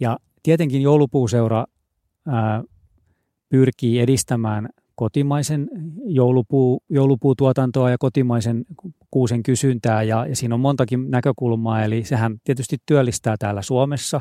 Ja 0.00 0.18
tietenkin 0.42 0.82
joulupuuseura 0.82 1.66
ää, 2.26 2.62
pyrkii 3.48 4.00
edistämään 4.00 4.68
kotimaisen 4.94 5.68
joulupuu, 6.04 6.82
joulupuutuotantoa 6.90 7.90
ja 7.90 7.98
kotimaisen 7.98 8.64
kuusen 9.10 9.42
kysyntää. 9.42 10.02
Ja, 10.02 10.26
ja 10.26 10.36
siinä 10.36 10.54
on 10.54 10.60
montakin 10.60 11.10
näkökulmaa, 11.10 11.84
eli 11.84 12.04
sehän 12.04 12.36
tietysti 12.44 12.76
työllistää 12.86 13.36
täällä 13.38 13.62
Suomessa. 13.62 14.20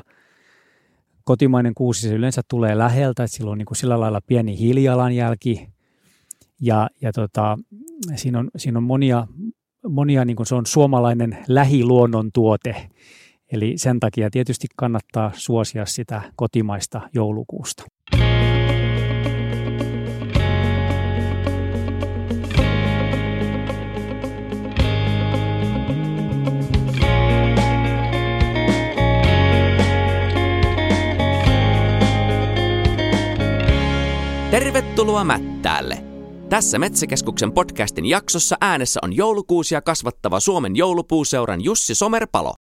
Kotimainen 1.24 1.73
kuusi 1.73 2.02
se 2.02 2.16
yleensä 2.16 2.41
tulee 2.50 2.78
läheltä, 2.78 3.23
että 3.23 3.38
sillä 3.38 3.52
on 3.52 3.57
niin 3.57 3.66
kuin 3.66 3.78
sillä 3.78 4.00
lailla 4.00 4.21
pieni 4.28 4.59
hiilijalanjälki. 4.59 5.68
Ja, 6.62 6.89
ja 7.02 7.12
tota, 7.14 7.57
siinä, 8.16 8.39
on, 8.39 8.50
siinä 8.55 8.78
on 8.78 8.84
monia, 8.84 9.28
monia 9.89 10.25
niin 10.25 10.36
kuin 10.36 10.48
se 10.48 10.55
on 10.55 10.66
suomalainen 10.66 11.38
lähiluonnon 11.48 12.30
tuote, 12.34 12.89
eli 13.52 13.73
sen 13.77 14.00
takia 14.00 14.29
tietysti 14.29 14.68
kannattaa 14.75 15.32
suosia 15.36 15.86
sitä 15.86 16.21
kotimaista 16.36 17.02
joulukuusta. 17.14 17.83
Tervetuloa 34.52 35.23
Mättäälle! 35.23 36.03
Tässä 36.50 36.80
Metsäkeskuksen 36.80 37.52
podcastin 37.52 38.06
jaksossa 38.06 38.58
äänessä 38.61 39.00
on 39.03 39.16
joulukuusia 39.16 39.81
kasvattava 39.81 40.39
Suomen 40.39 40.75
joulupuuseuran 40.75 41.64
Jussi 41.64 41.95
Somerpalo. 41.95 42.53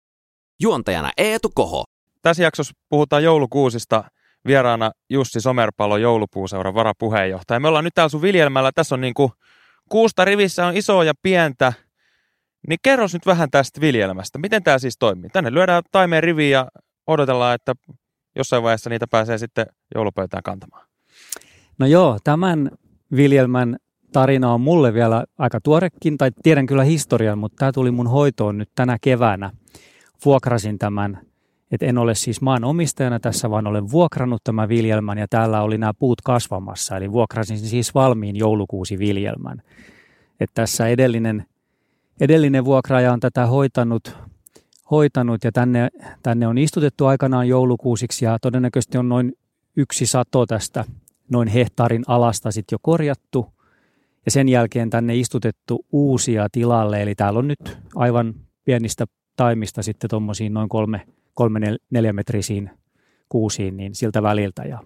Juontajana 0.60 1.10
Eetu 1.16 1.50
Koho. 1.54 1.84
Tässä 2.22 2.42
jaksossa 2.42 2.74
puhutaan 2.88 3.24
joulukuusista. 3.24 4.04
Vieraana 4.46 4.90
Jussi 5.10 5.40
Somerpalo, 5.40 5.96
joulupuuseuran 5.96 6.74
varapuheenjohtaja. 6.74 7.60
Me 7.60 7.68
ollaan 7.68 7.84
nyt 7.84 7.94
täällä 7.94 8.08
sun 8.08 8.22
viljelmällä. 8.22 8.70
Tässä 8.74 8.94
on 8.94 9.00
niinku 9.00 9.32
kuusta 9.88 10.24
rivissä 10.24 10.66
on 10.66 10.76
isoa 10.76 11.04
ja 11.04 11.12
pientä. 11.22 11.72
Niin 12.68 12.78
kerros 12.82 13.12
nyt 13.12 13.26
vähän 13.26 13.50
tästä 13.50 13.80
viljelmästä. 13.80 14.38
Miten 14.38 14.62
tämä 14.62 14.78
siis 14.78 14.98
toimii? 14.98 15.30
Tänne 15.30 15.54
lyödään 15.54 15.82
taimeen 15.92 16.22
riviin 16.22 16.50
ja 16.50 16.68
odotellaan, 17.06 17.54
että 17.54 17.74
jossain 18.36 18.62
vaiheessa 18.62 18.90
niitä 18.90 19.06
pääsee 19.10 19.38
sitten 19.38 19.66
joulupöytään 19.94 20.42
kantamaan. 20.42 20.86
No 21.78 21.86
joo, 21.86 22.18
tämän 22.24 22.70
viljelmän 23.16 23.76
tarina 24.12 24.52
on 24.52 24.60
mulle 24.60 24.94
vielä 24.94 25.24
aika 25.38 25.60
tuorekin, 25.60 26.18
tai 26.18 26.30
tiedän 26.42 26.66
kyllä 26.66 26.84
historian, 26.84 27.38
mutta 27.38 27.56
tämä 27.58 27.72
tuli 27.72 27.90
mun 27.90 28.06
hoitoon 28.06 28.58
nyt 28.58 28.70
tänä 28.74 28.96
keväänä. 29.00 29.50
Vuokrasin 30.24 30.78
tämän, 30.78 31.20
että 31.70 31.86
en 31.86 31.98
ole 31.98 32.14
siis 32.14 32.40
maan 32.40 32.64
omistajana 32.64 33.20
tässä, 33.20 33.50
vaan 33.50 33.66
olen 33.66 33.90
vuokrannut 33.90 34.44
tämän 34.44 34.68
viljelmän 34.68 35.18
ja 35.18 35.26
täällä 35.30 35.62
oli 35.62 35.78
nämä 35.78 35.94
puut 35.94 36.20
kasvamassa. 36.20 36.96
Eli 36.96 37.12
vuokrasin 37.12 37.58
siis 37.58 37.94
valmiin 37.94 38.36
joulukuusi 38.36 38.98
viljelmän. 38.98 39.62
Että 40.40 40.54
tässä 40.54 40.88
edellinen, 40.88 41.46
edellinen 42.20 42.64
vuokraaja 42.64 43.12
on 43.12 43.20
tätä 43.20 43.46
hoitanut, 43.46 44.16
hoitanut 44.90 45.44
ja 45.44 45.52
tänne, 45.52 45.88
tänne 46.22 46.46
on 46.46 46.58
istutettu 46.58 47.06
aikanaan 47.06 47.48
joulukuusiksi 47.48 48.24
ja 48.24 48.38
todennäköisesti 48.38 48.98
on 48.98 49.08
noin 49.08 49.32
yksi 49.76 50.06
sato 50.06 50.46
tästä 50.46 50.84
noin 51.30 51.48
hehtaarin 51.48 52.04
alasta 52.06 52.50
sitten 52.50 52.74
jo 52.74 52.78
korjattu 52.82 53.46
ja 54.24 54.30
sen 54.30 54.48
jälkeen 54.48 54.90
tänne 54.90 55.16
istutettu 55.16 55.86
uusia 55.92 56.48
tilalle. 56.52 57.02
Eli 57.02 57.14
täällä 57.14 57.38
on 57.38 57.48
nyt 57.48 57.78
aivan 57.94 58.34
pienistä 58.64 59.06
taimista 59.36 59.82
sitten 59.82 60.10
tuommoisiin 60.10 60.54
noin 60.54 60.68
kolme, 60.68 61.06
kolme 61.34 61.60
neljä 61.90 62.12
metrisiin 62.12 62.70
kuusiin 63.28 63.76
niin 63.76 63.94
siltä 63.94 64.22
väliltä. 64.22 64.62
Ja, 64.62 64.78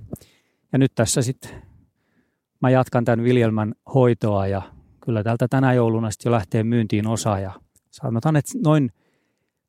ja 0.73 0.79
nyt 0.79 0.93
tässä 0.95 1.23
sitten 1.23 1.51
mä 2.63 2.71
jatkan 2.71 3.05
tämän 3.05 3.25
viljelmän 3.25 3.75
hoitoa 3.95 4.47
ja 4.47 4.63
kyllä 5.05 5.23
täältä 5.23 5.49
tänä 5.49 5.73
jouluna 5.73 6.11
sitten 6.11 6.31
jo 6.31 6.35
lähtee 6.35 6.65
myyntiin 6.65 7.07
osa 7.07 7.39
ja 7.39 7.53
sanotaan, 7.91 8.37
että 8.37 8.59
noin 8.65 8.93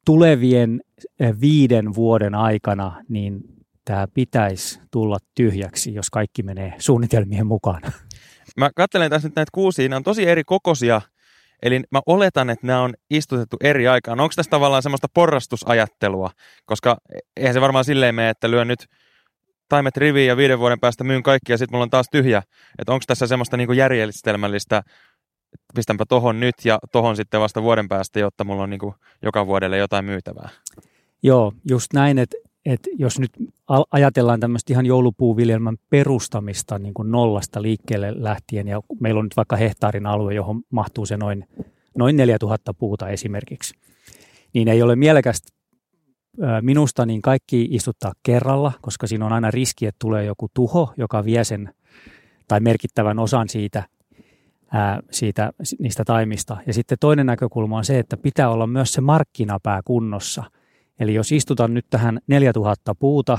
tulevien 0.06 0.82
eh, 1.20 1.36
viiden 1.42 1.96
vuoden 1.96 2.36
aikana 2.36 3.04
niin 3.10 3.42
tämä 3.86 4.08
pitäisi 4.14 4.80
tulla 4.92 5.18
tyhjäksi, 5.36 5.94
jos 5.94 6.10
kaikki 6.10 6.44
menee 6.44 6.74
suunnitelmien 6.78 7.48
mukaan. 7.48 7.82
Mä 8.58 8.70
katselen 8.76 9.10
tässä 9.10 9.28
nyt 9.28 9.36
näitä 9.36 9.50
kuusia, 9.54 9.90
ne 9.90 9.96
on 9.96 10.04
tosi 10.04 10.26
eri 10.26 10.44
kokoisia, 10.44 11.02
eli 11.64 11.82
mä 11.92 12.02
oletan, 12.06 12.50
että 12.50 12.68
nämä 12.68 12.82
on 12.82 12.94
istutettu 13.10 13.58
eri 13.64 13.88
aikaan. 13.88 14.20
Onko 14.20 14.34
tässä 14.36 14.50
tavallaan 14.50 14.84
semmoista 14.84 15.08
porrastusajattelua, 15.14 16.30
koska 16.66 16.98
eihän 17.38 17.54
se 17.54 17.62
varmaan 17.62 17.86
silleen 17.86 18.16
mene, 18.16 18.30
että 18.30 18.52
lyön 18.52 18.68
nyt 18.68 18.86
taimet 19.70 19.98
riviin 19.98 20.28
ja 20.28 20.38
viiden 20.38 20.60
vuoden 20.60 20.80
päästä 20.80 21.04
myyn 21.04 21.24
kaikki 21.24 21.52
ja 21.52 21.58
sitten 21.58 21.76
mulla 21.76 21.84
on 21.84 21.90
taas 21.90 22.08
tyhjä. 22.12 22.42
Että 22.80 22.94
onko 22.94 23.04
tässä 23.08 23.28
semmoista 23.28 23.58
niinku 23.58 23.74
järjestelmällistä, 23.74 24.82
pistänpä 25.76 26.06
tohon 26.10 26.40
nyt 26.40 26.56
ja 26.66 26.80
tohon 26.92 27.16
sitten 27.16 27.42
vasta 27.42 27.64
vuoden 27.64 27.88
päästä, 27.88 28.20
jotta 28.20 28.44
mulla 28.44 28.64
on 28.64 28.70
niinku 28.70 28.96
joka 29.22 29.48
vuodelle 29.48 29.78
jotain 29.78 30.06
myytävää. 30.06 30.50
Joo, 31.24 31.54
just 31.70 31.94
näin, 31.94 32.18
että 32.18 32.38
että 32.74 32.90
jos 32.98 33.20
nyt 33.20 33.32
ajatellaan 33.92 34.40
tämmöistä 34.40 34.74
ihan 34.74 34.86
joulupuuviljelmän 34.86 35.78
perustamista 35.90 36.80
niin 36.80 36.94
kuin 36.94 37.12
nollasta 37.12 37.62
liikkeelle 37.62 38.14
lähtien, 38.16 38.68
ja 38.68 38.82
meillä 39.00 39.20
on 39.20 39.26
nyt 39.26 39.38
vaikka 39.38 39.56
hehtaarin 39.56 40.06
alue, 40.06 40.34
johon 40.34 40.62
mahtuu 40.70 41.06
se 41.06 41.18
noin, 41.18 41.46
noin 41.98 42.18
4000 42.18 42.74
puuta 42.74 43.10
esimerkiksi, 43.10 43.74
niin 44.54 44.68
ei 44.68 44.82
ole 44.82 44.96
mielekästä 44.96 45.50
minusta 46.62 47.06
niin 47.06 47.22
kaikki 47.22 47.68
istuttaa 47.72 48.14
kerralla, 48.24 48.72
koska 48.82 49.08
siinä 49.08 49.26
on 49.26 49.34
aina 49.34 49.52
riski, 49.52 49.86
että 49.86 50.00
tulee 50.00 50.26
joku 50.26 50.48
tuho, 50.54 50.94
joka 50.98 51.26
vie 51.26 51.44
sen 51.44 51.74
tai 52.48 52.60
merkittävän 52.60 53.20
osan 53.20 53.50
siitä, 53.50 53.84
ää, 54.72 55.00
siitä 55.12 55.52
niistä 55.80 56.06
taimista. 56.06 56.58
Ja 56.68 56.74
sitten 56.74 56.98
toinen 57.02 57.26
näkökulma 57.26 57.78
on 57.78 57.86
se, 57.86 58.00
että 58.00 58.18
pitää 58.18 58.50
olla 58.50 58.68
myös 58.68 58.94
se 58.94 59.02
markkinapää 59.02 59.82
kunnossa– 59.86 60.44
Eli 61.00 61.14
jos 61.14 61.32
istutan 61.32 61.74
nyt 61.74 61.86
tähän 61.90 62.20
4000 62.28 62.96
puuta 62.96 63.38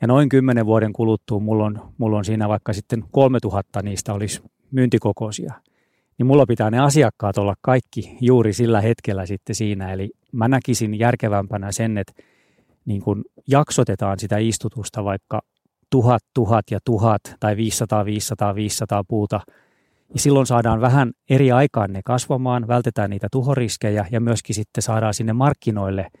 ja 0.00 0.08
noin 0.08 0.28
10 0.28 0.66
vuoden 0.66 0.92
kuluttua 0.92 1.40
mulla 1.40 1.64
on, 1.64 1.92
mulla 1.98 2.18
on 2.18 2.24
siinä 2.24 2.48
vaikka 2.48 2.72
sitten 2.72 3.04
3000 3.10 3.82
niistä 3.82 4.12
olisi 4.12 4.42
myyntikokoisia, 4.70 5.54
niin 6.18 6.26
mulla 6.26 6.46
pitää 6.46 6.70
ne 6.70 6.78
asiakkaat 6.78 7.38
olla 7.38 7.54
kaikki 7.62 8.16
juuri 8.20 8.52
sillä 8.52 8.80
hetkellä 8.80 9.26
sitten 9.26 9.54
siinä. 9.54 9.92
Eli 9.92 10.10
mä 10.32 10.48
näkisin 10.48 10.98
järkevämpänä 10.98 11.72
sen, 11.72 11.98
että 11.98 12.12
niin 12.84 13.02
kun 13.02 13.24
jaksotetaan 13.48 14.18
sitä 14.18 14.38
istutusta 14.38 15.04
vaikka 15.04 15.40
tuhat, 15.90 16.22
tuhat 16.34 16.64
ja 16.70 16.78
tuhat 16.84 17.20
tai 17.40 17.56
500, 17.56 18.04
500, 18.04 18.54
500 18.54 19.04
puuta, 19.08 19.40
niin 20.08 20.20
silloin 20.20 20.46
saadaan 20.46 20.80
vähän 20.80 21.12
eri 21.30 21.52
aikaan 21.52 21.92
ne 21.92 22.00
kasvamaan, 22.04 22.68
vältetään 22.68 23.10
niitä 23.10 23.28
tuhoriskejä 23.32 24.06
ja 24.10 24.20
myöskin 24.20 24.54
sitten 24.54 24.82
saadaan 24.82 25.14
sinne 25.14 25.32
markkinoille– 25.32 26.06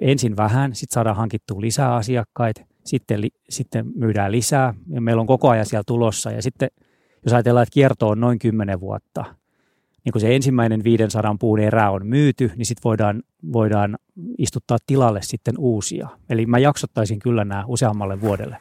ensin 0.00 0.36
vähän, 0.36 0.74
sitten 0.74 0.94
saadaan 0.94 1.16
hankittua 1.16 1.60
lisää 1.60 1.94
asiakkaita, 1.94 2.66
sitten, 2.84 3.20
li, 3.20 3.30
sitten 3.48 3.86
myydään 3.94 4.32
lisää 4.32 4.74
ja 4.88 5.00
meillä 5.00 5.20
on 5.20 5.26
koko 5.26 5.48
ajan 5.48 5.66
siellä 5.66 5.84
tulossa 5.86 6.30
ja 6.30 6.42
sitten 6.42 6.68
jos 7.24 7.32
ajatellaan, 7.32 7.62
että 7.62 7.72
kierto 7.72 8.08
on 8.08 8.20
noin 8.20 8.38
10 8.38 8.80
vuotta, 8.80 9.24
niin 10.04 10.12
kun 10.12 10.20
se 10.20 10.34
ensimmäinen 10.36 10.84
500 10.84 11.36
puun 11.40 11.60
erä 11.60 11.90
on 11.90 12.06
myyty, 12.06 12.50
niin 12.56 12.66
sitten 12.66 12.84
voidaan, 12.84 13.22
voidaan 13.52 13.98
istuttaa 14.38 14.78
tilalle 14.86 15.22
sitten 15.22 15.54
uusia. 15.58 16.08
Eli 16.30 16.46
mä 16.46 16.58
jaksottaisin 16.58 17.18
kyllä 17.18 17.44
nämä 17.44 17.64
useammalle 17.66 18.20
vuodelle. 18.20 18.56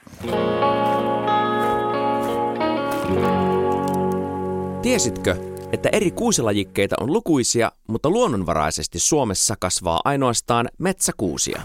Tiesitkö, 4.81 5.52
että 5.73 5.89
eri 5.91 6.11
kuusilajikkeita 6.11 6.95
on 6.99 7.13
lukuisia, 7.13 7.71
mutta 7.87 8.09
luonnonvaraisesti 8.09 8.99
Suomessa 8.99 9.55
kasvaa 9.59 10.01
ainoastaan 10.05 10.69
metsäkuusia. 10.77 11.61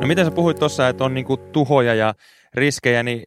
No 0.00 0.06
miten 0.06 0.24
sä 0.24 0.30
puhuit 0.30 0.58
tuossa, 0.58 0.88
että 0.88 1.04
on 1.04 1.14
niinku 1.14 1.36
tuhoja 1.36 1.94
ja 1.94 2.14
riskejä, 2.54 3.02
niin 3.02 3.22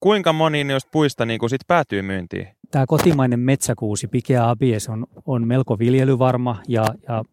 kuinka 0.00 0.32
moni 0.32 0.64
noista 0.64 0.90
puista 0.92 1.26
niinku 1.26 1.48
sit 1.48 1.60
päätyy 1.66 2.02
myyntiin? 2.02 2.48
Tämä 2.70 2.86
kotimainen 2.86 3.40
metsäkuusi, 3.40 4.08
Pikea 4.08 4.50
abies, 4.50 4.88
on, 4.88 5.06
on 5.26 5.46
melko 5.46 5.78
viljelyvarma 5.78 6.62
ja, 6.68 6.84
ja 7.08 7.24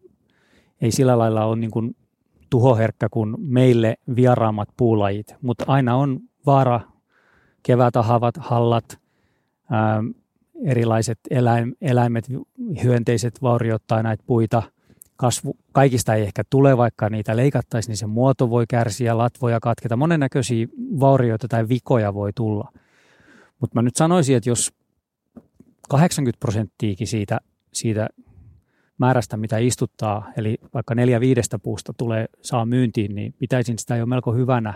ei 0.80 0.90
sillä 0.90 1.18
lailla 1.18 1.44
ole 1.44 1.56
niinku 1.56 1.82
tuhoherkkä 2.50 3.08
kuin 3.10 3.34
meille 3.38 3.96
vieraammat 4.16 4.68
puulajit, 4.76 5.34
mutta 5.42 5.64
aina 5.68 5.96
on 5.96 6.20
vaara 6.46 6.80
kevätahavat, 7.62 8.34
hallat, 8.36 8.98
ää, 9.70 9.96
ähm, 9.96 10.06
erilaiset 10.64 11.18
eläim, 11.30 11.72
eläimet, 11.80 12.24
hyönteiset 12.82 13.42
vaurioittaa 13.42 14.02
näitä 14.02 14.24
puita. 14.26 14.62
Kasvu, 15.16 15.56
kaikista 15.72 16.14
ei 16.14 16.22
ehkä 16.22 16.42
tule, 16.50 16.76
vaikka 16.76 17.10
niitä 17.10 17.36
leikattaisiin, 17.36 17.90
niin 17.90 17.96
se 17.96 18.06
muoto 18.06 18.50
voi 18.50 18.64
kärsiä, 18.68 19.18
latvoja 19.18 19.60
katketa, 19.60 19.96
monennäköisiä 19.96 20.66
vaurioita 21.00 21.48
tai 21.48 21.68
vikoja 21.68 22.14
voi 22.14 22.32
tulla. 22.32 22.72
Mutta 23.60 23.74
mä 23.74 23.82
nyt 23.82 23.96
sanoisin, 23.96 24.36
että 24.36 24.50
jos 24.50 24.72
80 25.88 26.40
prosenttiakin 26.40 27.06
siitä, 27.06 27.40
siitä 27.72 28.08
määrästä, 28.98 29.36
mitä 29.36 29.58
istuttaa, 29.58 30.32
eli 30.36 30.58
vaikka 30.74 30.94
neljä 30.94 31.20
viidestä 31.20 31.58
puusta 31.58 31.92
tulee, 31.92 32.26
saa 32.42 32.66
myyntiin, 32.66 33.14
niin 33.14 33.34
pitäisin 33.38 33.78
sitä 33.78 33.96
jo 33.96 34.06
melko 34.06 34.32
hyvänä. 34.32 34.74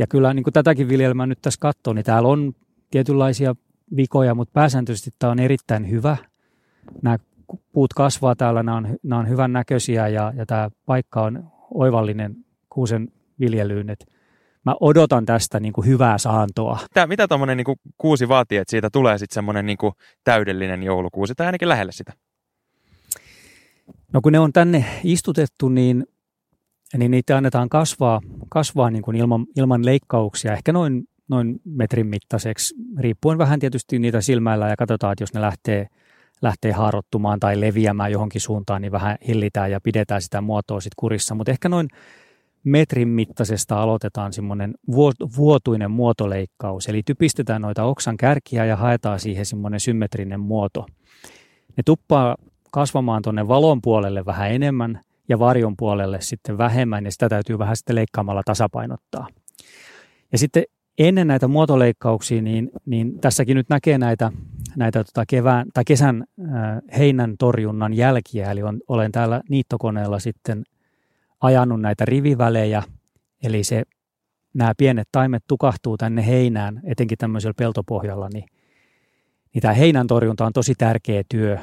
Ja 0.00 0.06
kyllä 0.06 0.34
niin 0.34 0.44
kuin 0.44 0.54
tätäkin 0.54 0.88
viljelmää 0.88 1.26
nyt 1.26 1.38
tässä 1.42 1.60
katsoo, 1.60 1.92
niin 1.92 2.04
täällä 2.04 2.28
on 2.28 2.52
tietynlaisia 2.90 3.54
vikoja, 3.96 4.34
mutta 4.34 4.52
pääsääntöisesti 4.52 5.10
tämä 5.18 5.30
on 5.30 5.38
erittäin 5.38 5.90
hyvä. 5.90 6.16
Nämä 7.02 7.18
puut 7.72 7.94
kasvaa 7.94 8.36
täällä, 8.36 8.62
nämä 8.62 8.76
on, 8.76 8.96
nämä 9.02 9.20
on 9.20 9.28
hyvän 9.28 9.52
näköisiä 9.52 10.08
ja, 10.08 10.32
ja 10.36 10.46
tämä 10.46 10.70
paikka 10.86 11.22
on 11.22 11.50
oivallinen 11.74 12.36
kuusen 12.70 13.08
viljelyyn. 13.40 13.90
Et 13.90 14.06
mä 14.64 14.74
odotan 14.80 15.26
tästä 15.26 15.60
niin 15.60 15.72
kuin 15.72 15.86
hyvää 15.86 16.18
saantoa. 16.18 16.78
Mitä, 16.82 17.06
mitä 17.06 17.28
tuommoinen 17.28 17.56
niin 17.56 17.78
kuusi 17.98 18.28
vaatii, 18.28 18.58
että 18.58 18.70
siitä 18.70 18.90
tulee 18.92 19.18
sitten 19.18 19.34
semmoinen 19.34 19.66
niin 19.66 19.78
täydellinen 20.24 20.82
joulukuusi 20.82 21.34
tai 21.34 21.46
ainakin 21.46 21.68
lähelle 21.68 21.92
sitä? 21.92 22.12
No 24.12 24.20
kun 24.20 24.32
ne 24.32 24.38
on 24.38 24.52
tänne 24.52 24.84
istutettu, 25.04 25.68
niin, 25.68 26.06
niin 26.98 27.10
niitä 27.10 27.36
annetaan 27.36 27.68
kasvaa, 27.68 28.20
kasvaa 28.48 28.90
niin 28.90 29.02
kuin 29.02 29.16
ilman, 29.16 29.46
ilman 29.56 29.86
leikkauksia, 29.86 30.52
ehkä 30.52 30.72
noin, 30.72 31.04
noin 31.28 31.60
metrin 31.64 32.06
mittaiseksi, 32.06 32.74
riippuen 32.98 33.38
vähän 33.38 33.58
tietysti 33.58 33.98
niitä 33.98 34.20
silmäillä 34.20 34.68
ja 34.68 34.76
katsotaan, 34.76 35.12
että 35.12 35.22
jos 35.22 35.34
ne 35.34 35.40
lähtee, 35.40 35.86
lähtee 36.42 36.72
haarottumaan 36.72 37.40
tai 37.40 37.60
leviämään 37.60 38.12
johonkin 38.12 38.40
suuntaan, 38.40 38.82
niin 38.82 38.92
vähän 38.92 39.16
hillitään 39.28 39.70
ja 39.70 39.80
pidetään 39.80 40.22
sitä 40.22 40.40
muotoa 40.40 40.80
sitten 40.80 40.96
kurissa, 40.96 41.34
mutta 41.34 41.52
ehkä 41.52 41.68
noin 41.68 41.88
metrin 42.64 43.08
mittaisesta 43.08 43.82
aloitetaan 43.82 44.32
semmoinen 44.32 44.74
vuotuinen 45.36 45.90
muotoleikkaus, 45.90 46.88
eli 46.88 47.02
typistetään 47.02 47.62
noita 47.62 47.84
oksan 47.84 48.16
kärkiä 48.16 48.64
ja 48.64 48.76
haetaan 48.76 49.20
siihen 49.20 49.46
semmoinen 49.46 49.80
symmetrinen 49.80 50.40
muoto. 50.40 50.86
Ne 51.76 51.82
tuppaa 51.86 52.36
kasvamaan 52.70 53.22
tuonne 53.22 53.48
valon 53.48 53.82
puolelle 53.82 54.24
vähän 54.26 54.52
enemmän 54.52 55.00
ja 55.30 55.38
varjon 55.38 55.76
puolelle 55.76 56.20
sitten 56.20 56.58
vähemmän, 56.58 57.04
ja 57.04 57.12
sitä 57.12 57.28
täytyy 57.28 57.58
vähän 57.58 57.76
sitten 57.76 57.96
leikkaamalla 57.96 58.42
tasapainottaa. 58.44 59.26
Ja 60.32 60.38
sitten 60.38 60.62
ennen 60.98 61.26
näitä 61.26 61.48
muotoleikkauksia, 61.48 62.42
niin, 62.42 62.70
niin 62.86 63.20
tässäkin 63.20 63.56
nyt 63.56 63.68
näkee 63.68 63.98
näitä, 63.98 64.32
näitä 64.76 65.04
tota 65.04 65.24
kevään, 65.28 65.66
tai 65.74 65.84
kesän 65.86 66.24
äh, 66.40 66.98
heinän 66.98 67.34
torjunnan 67.38 67.94
jälkiä, 67.94 68.50
eli 68.50 68.62
on, 68.62 68.80
olen 68.88 69.12
täällä 69.12 69.40
niittokoneella 69.48 70.18
sitten 70.18 70.62
ajanut 71.40 71.80
näitä 71.80 72.04
rivivälejä, 72.04 72.82
eli 73.42 73.64
se, 73.64 73.82
nämä 74.54 74.72
pienet 74.78 75.08
taimet 75.12 75.44
tukahtuu 75.46 75.96
tänne 75.96 76.26
heinään, 76.26 76.80
etenkin 76.84 77.18
tämmöisellä 77.18 77.54
peltopohjalla, 77.56 78.28
niin, 78.32 78.44
niin 79.54 79.62
tämä 79.62 79.74
heinän 79.74 80.06
torjunta 80.06 80.46
on 80.46 80.52
tosi 80.52 80.74
tärkeä 80.78 81.22
työ, 81.28 81.58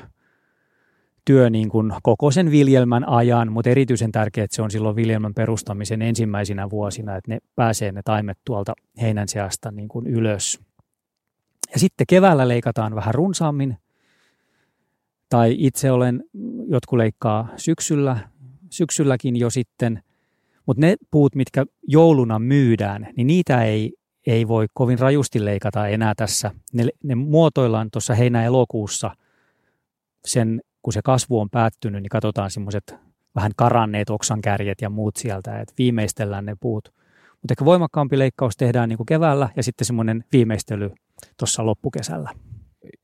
työ 1.27 1.49
niin 1.49 1.69
kuin 1.69 1.93
koko 2.03 2.31
sen 2.31 2.51
viljelmän 2.51 3.09
ajan, 3.09 3.51
mutta 3.51 3.69
erityisen 3.69 4.11
tärkeää, 4.11 4.45
että 4.45 4.55
se 4.55 4.61
on 4.61 4.71
silloin 4.71 4.95
viljelmän 4.95 5.33
perustamisen 5.33 6.01
ensimmäisinä 6.01 6.69
vuosina, 6.69 7.15
että 7.15 7.31
ne 7.31 7.37
pääsee 7.55 7.91
ne 7.91 8.01
taimet 8.05 8.37
tuolta 8.45 8.73
heinän 9.01 9.27
seasta 9.27 9.71
niin 9.71 9.87
kuin 9.87 10.07
ylös. 10.07 10.59
Ja 11.73 11.79
sitten 11.79 12.07
keväällä 12.09 12.47
leikataan 12.47 12.95
vähän 12.95 13.13
runsaammin, 13.13 13.77
tai 15.29 15.55
itse 15.57 15.91
olen, 15.91 16.23
jotkut 16.67 16.97
leikkaa 16.97 17.47
syksyllä, 17.55 18.17
syksylläkin 18.69 19.35
jo 19.35 19.49
sitten, 19.49 20.03
mutta 20.65 20.81
ne 20.81 20.95
puut, 21.11 21.35
mitkä 21.35 21.65
jouluna 21.87 22.39
myydään, 22.39 23.07
niin 23.17 23.27
niitä 23.27 23.63
ei, 23.63 23.93
ei 24.27 24.47
voi 24.47 24.67
kovin 24.73 24.99
rajusti 24.99 25.45
leikata 25.45 25.87
enää 25.87 26.13
tässä. 26.15 26.51
Ne, 26.73 26.87
ne 27.03 27.15
muotoillaan 27.15 27.91
tuossa 27.91 28.13
heinä-elokuussa 28.13 29.11
sen 30.25 30.61
kun 30.81 30.93
se 30.93 31.01
kasvu 31.03 31.39
on 31.39 31.49
päättynyt, 31.49 32.01
niin 32.01 32.09
katsotaan 32.09 32.51
semmoiset 32.51 32.95
vähän 33.35 33.51
karanneet 33.55 34.09
oksankärjet 34.09 34.81
ja 34.81 34.89
muut 34.89 35.15
sieltä, 35.15 35.59
että 35.59 35.73
viimeistellään 35.77 36.45
ne 36.45 36.55
puut. 36.59 36.93
Mutta 37.41 37.53
ehkä 37.53 37.65
voimakkaampi 37.65 38.19
leikkaus 38.19 38.57
tehdään 38.57 38.89
niin 38.89 38.97
kuin 38.97 39.05
keväällä 39.05 39.49
ja 39.55 39.63
sitten 39.63 39.85
semmoinen 39.85 40.23
viimeistely 40.31 40.91
tuossa 41.39 41.65
loppukesällä. 41.65 42.29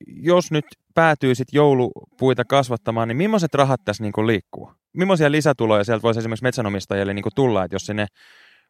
Jos 0.06 0.50
nyt 0.50 0.64
päätyy 0.94 1.34
sitten 1.34 1.56
joulupuita 1.56 2.44
kasvattamaan, 2.44 3.08
niin 3.08 3.16
millaiset 3.16 3.54
rahat 3.54 3.80
tässä 3.84 4.02
niin 4.02 4.12
kuin 4.12 4.26
liikkuu? 4.26 4.72
Millaisia 4.92 5.30
lisätuloja 5.30 5.84
sieltä 5.84 6.02
voisi 6.02 6.18
esimerkiksi 6.18 6.42
metsänomistajille 6.42 7.14
niin 7.14 7.22
kuin 7.22 7.34
tulla, 7.34 7.64
että 7.64 7.74
jos 7.74 7.86
sinne 7.86 8.06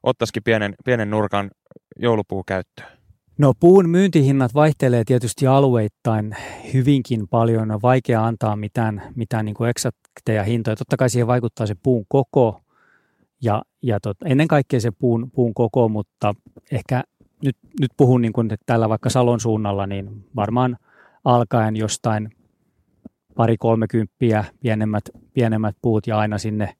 ottaisikin 0.02 0.42
pienen, 0.42 0.74
pienen 0.84 1.10
nurkan 1.10 1.50
joulupuu 1.96 2.44
käyttöön? 2.46 3.03
No 3.38 3.52
puun 3.60 3.88
myyntihinnat 3.88 4.54
vaihtelee 4.54 5.04
tietysti 5.04 5.46
alueittain 5.46 6.36
hyvinkin 6.74 7.28
paljon. 7.28 7.70
On 7.70 7.82
vaikea 7.82 8.26
antaa 8.26 8.56
mitään, 8.56 9.02
mitään 9.14 9.44
niin 9.44 9.54
kuin 9.54 9.70
eksakteja 9.70 10.42
hintoja. 10.42 10.76
Totta 10.76 10.96
kai 10.96 11.10
siihen 11.10 11.26
vaikuttaa 11.26 11.66
se 11.66 11.74
puun 11.82 12.04
koko 12.08 12.60
ja, 13.42 13.62
ja 13.82 14.00
tot, 14.00 14.16
ennen 14.24 14.48
kaikkea 14.48 14.80
se 14.80 14.90
puun, 14.90 15.30
puun 15.30 15.54
koko, 15.54 15.88
mutta 15.88 16.34
ehkä 16.72 17.02
nyt, 17.44 17.56
nyt 17.80 17.90
puhun 17.96 18.22
niin 18.22 18.32
kuin 18.32 18.48
täällä 18.66 18.88
vaikka 18.88 19.10
Salon 19.10 19.40
suunnalla, 19.40 19.86
niin 19.86 20.24
varmaan 20.36 20.76
alkaen 21.24 21.76
jostain 21.76 22.30
pari 23.36 23.56
kolmekymppiä 23.56 24.44
pienemmät, 24.60 25.04
pienemmät 25.32 25.76
puut 25.82 26.06
ja 26.06 26.18
aina 26.18 26.38
sinne 26.38 26.74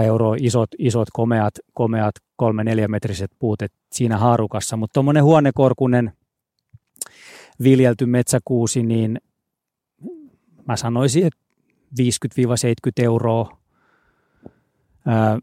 150-200 0.00 0.04
euroa 0.04 0.36
isot, 0.40 0.70
isot 0.78 1.08
komeat, 1.12 1.54
komeat 1.72 2.14
3-4 2.42 2.46
metriset 2.88 3.30
puut 3.38 3.58
siinä 3.92 4.18
haarukassa, 4.18 4.76
mutta 4.76 4.92
tuommoinen 4.94 5.24
huonekorkunen 5.24 6.12
viljelty 7.62 8.06
metsäkuusi, 8.06 8.82
niin 8.82 9.20
mä 10.68 10.76
sanoisin, 10.76 11.26
että 11.26 11.38
50-70 12.00 13.02
euroa 13.02 13.58
ää, 15.06 15.38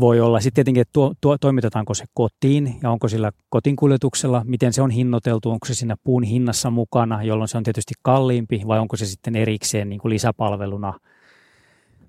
voi 0.00 0.20
olla. 0.20 0.40
Sitten 0.40 0.54
tietenkin, 0.54 0.80
että 0.80 0.92
tuo, 0.92 1.14
tuo, 1.20 1.38
toimitetaanko 1.38 1.94
se 1.94 2.04
kotiin 2.14 2.78
ja 2.82 2.90
onko 2.90 3.08
sillä 3.08 3.32
kotinkuljetuksella, 3.48 4.42
miten 4.44 4.72
se 4.72 4.82
on 4.82 4.90
hinnoiteltu, 4.90 5.50
onko 5.50 5.66
se 5.66 5.74
siinä 5.74 5.96
puun 6.04 6.22
hinnassa 6.22 6.70
mukana, 6.70 7.22
jolloin 7.22 7.48
se 7.48 7.56
on 7.56 7.62
tietysti 7.62 7.94
kalliimpi 8.02 8.62
vai 8.66 8.78
onko 8.78 8.96
se 8.96 9.06
sitten 9.06 9.36
erikseen 9.36 9.88
niin 9.88 10.00
kuin 10.00 10.10
lisäpalveluna– 10.10 10.94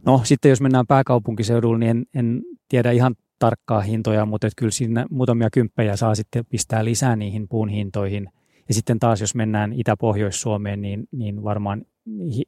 No 0.05 0.21
sitten 0.23 0.49
jos 0.49 0.61
mennään 0.61 0.87
pääkaupunkiseudulle, 0.87 1.77
niin 1.77 1.89
en, 1.89 2.05
en 2.13 2.41
tiedä 2.69 2.91
ihan 2.91 3.15
tarkkaa 3.39 3.81
hintoja, 3.81 4.25
mutta 4.25 4.47
kyllä 4.57 4.71
siinä 4.71 5.05
muutamia 5.09 5.49
kymppejä 5.49 5.95
saa 5.95 6.15
sitten 6.15 6.45
pistää 6.45 6.85
lisää 6.85 7.15
niihin 7.15 7.47
puun 7.47 7.69
hintoihin. 7.69 8.29
Ja 8.67 8.73
sitten 8.73 8.99
taas 8.99 9.21
jos 9.21 9.35
mennään 9.35 9.73
Itä-Pohjois-Suomeen, 9.73 10.81
niin, 10.81 11.07
niin 11.11 11.43
varmaan 11.43 11.85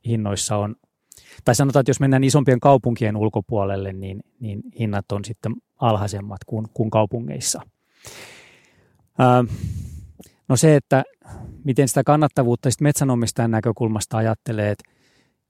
hinnoissa 0.08 0.58
on, 0.58 0.76
tai 1.46 1.56
sanotaan, 1.56 1.82
että 1.82 1.90
jos 1.90 2.00
mennään 2.00 2.24
isompien 2.24 2.60
kaupunkien 2.60 3.18
ulkopuolelle, 3.18 3.94
niin, 3.94 4.24
niin 4.40 4.62
hinnat 4.80 5.12
on 5.12 5.26
sitten 5.26 5.56
alhaisemmat 5.82 6.40
kuin, 6.46 6.68
kuin 6.74 6.90
kaupungeissa. 6.90 7.62
Ää, 9.20 9.44
no 10.48 10.56
se, 10.56 10.76
että 10.76 11.04
miten 11.64 11.88
sitä 11.88 12.04
kannattavuutta 12.04 12.72
sitten 12.72 12.86
metsänomistajan 12.86 13.52
näkökulmasta 13.52 14.18
ajattelee, 14.18 14.72
että 14.72 14.92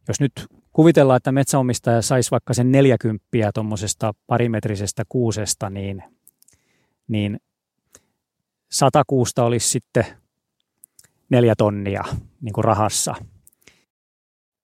jos 0.08 0.20
nyt 0.20 0.48
kuvitellaan, 0.74 1.18
että 1.18 1.32
metsäomistaja 1.32 2.02
saisi 2.02 2.32
vaikka 2.32 2.54
sen 2.54 2.72
40 2.72 3.26
tuommoisesta 3.54 4.14
parimetrisestä 4.28 5.04
kuusesta, 5.10 5.70
niin, 5.70 6.04
niin 7.08 7.40
sata 8.72 9.04
kuusta 9.08 9.44
olisi 9.44 9.70
sitten 9.70 10.06
neljä 11.30 11.56
tonnia 11.58 12.04
niin 12.42 12.54
kuin 12.54 12.64
rahassa. 12.64 13.16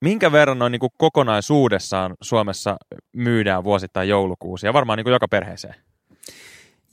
Minkä 0.02 0.32
verran 0.32 0.60
noin 0.60 0.72
niin 0.72 0.80
kuin 0.80 0.92
kokonaisuudessaan 0.98 2.16
Suomessa 2.22 2.78
myydään 3.14 3.64
vuosittain 3.64 4.10
joulukuusia? 4.10 4.74
Varmaan 4.74 4.98
niin 4.98 5.06
kuin 5.06 5.14
joka 5.14 5.28
perheeseen. 5.28 5.76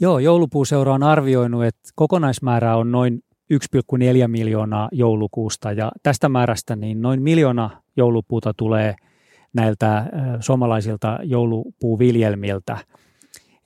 Joo, 0.01 0.19
joulupuuseura 0.19 0.95
on 0.95 1.03
arvioinut, 1.03 1.65
että 1.65 1.91
kokonaismäärä 1.95 2.77
on 2.77 2.93
noin 2.93 3.21
1,4 3.53 4.29
miljoonaa 4.29 4.89
joulukuusta 4.93 5.73
ja 5.73 5.93
tästä 6.03 6.29
määrästä 6.29 6.77
niin 6.77 7.03
noin 7.03 7.23
miljoona 7.23 7.71
joulupuuta 7.97 8.55
tulee 8.55 8.95
näiltä 9.55 10.07
suomalaisilta 10.41 11.19
joulupuuviljelmiltä. 11.23 12.79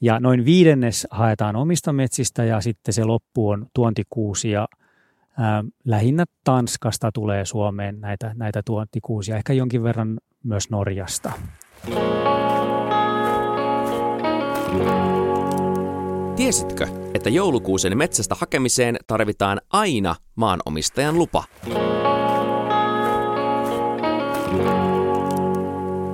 Ja 0.00 0.20
noin 0.20 0.44
viidennes 0.44 1.06
haetaan 1.10 1.56
omista 1.56 1.92
metsistä 1.92 2.44
ja 2.44 2.60
sitten 2.60 2.94
se 2.94 3.04
loppu 3.04 3.48
on 3.48 3.66
tuontikuusia. 3.74 4.66
Lähinnä 5.84 6.24
Tanskasta 6.44 7.10
tulee 7.12 7.44
Suomeen 7.44 8.00
näitä, 8.00 8.34
näitä 8.34 8.62
tuontikuusia, 8.66 9.36
ehkä 9.36 9.52
jonkin 9.52 9.82
verran 9.82 10.20
myös 10.44 10.70
Norjasta. 10.70 11.32
Tiesitkö, 16.36 16.86
että 17.14 17.30
joulukuusen 17.30 17.98
metsästä 17.98 18.34
hakemiseen 18.34 18.96
tarvitaan 19.06 19.60
aina 19.72 20.14
maanomistajan 20.34 21.18
lupa? 21.18 21.44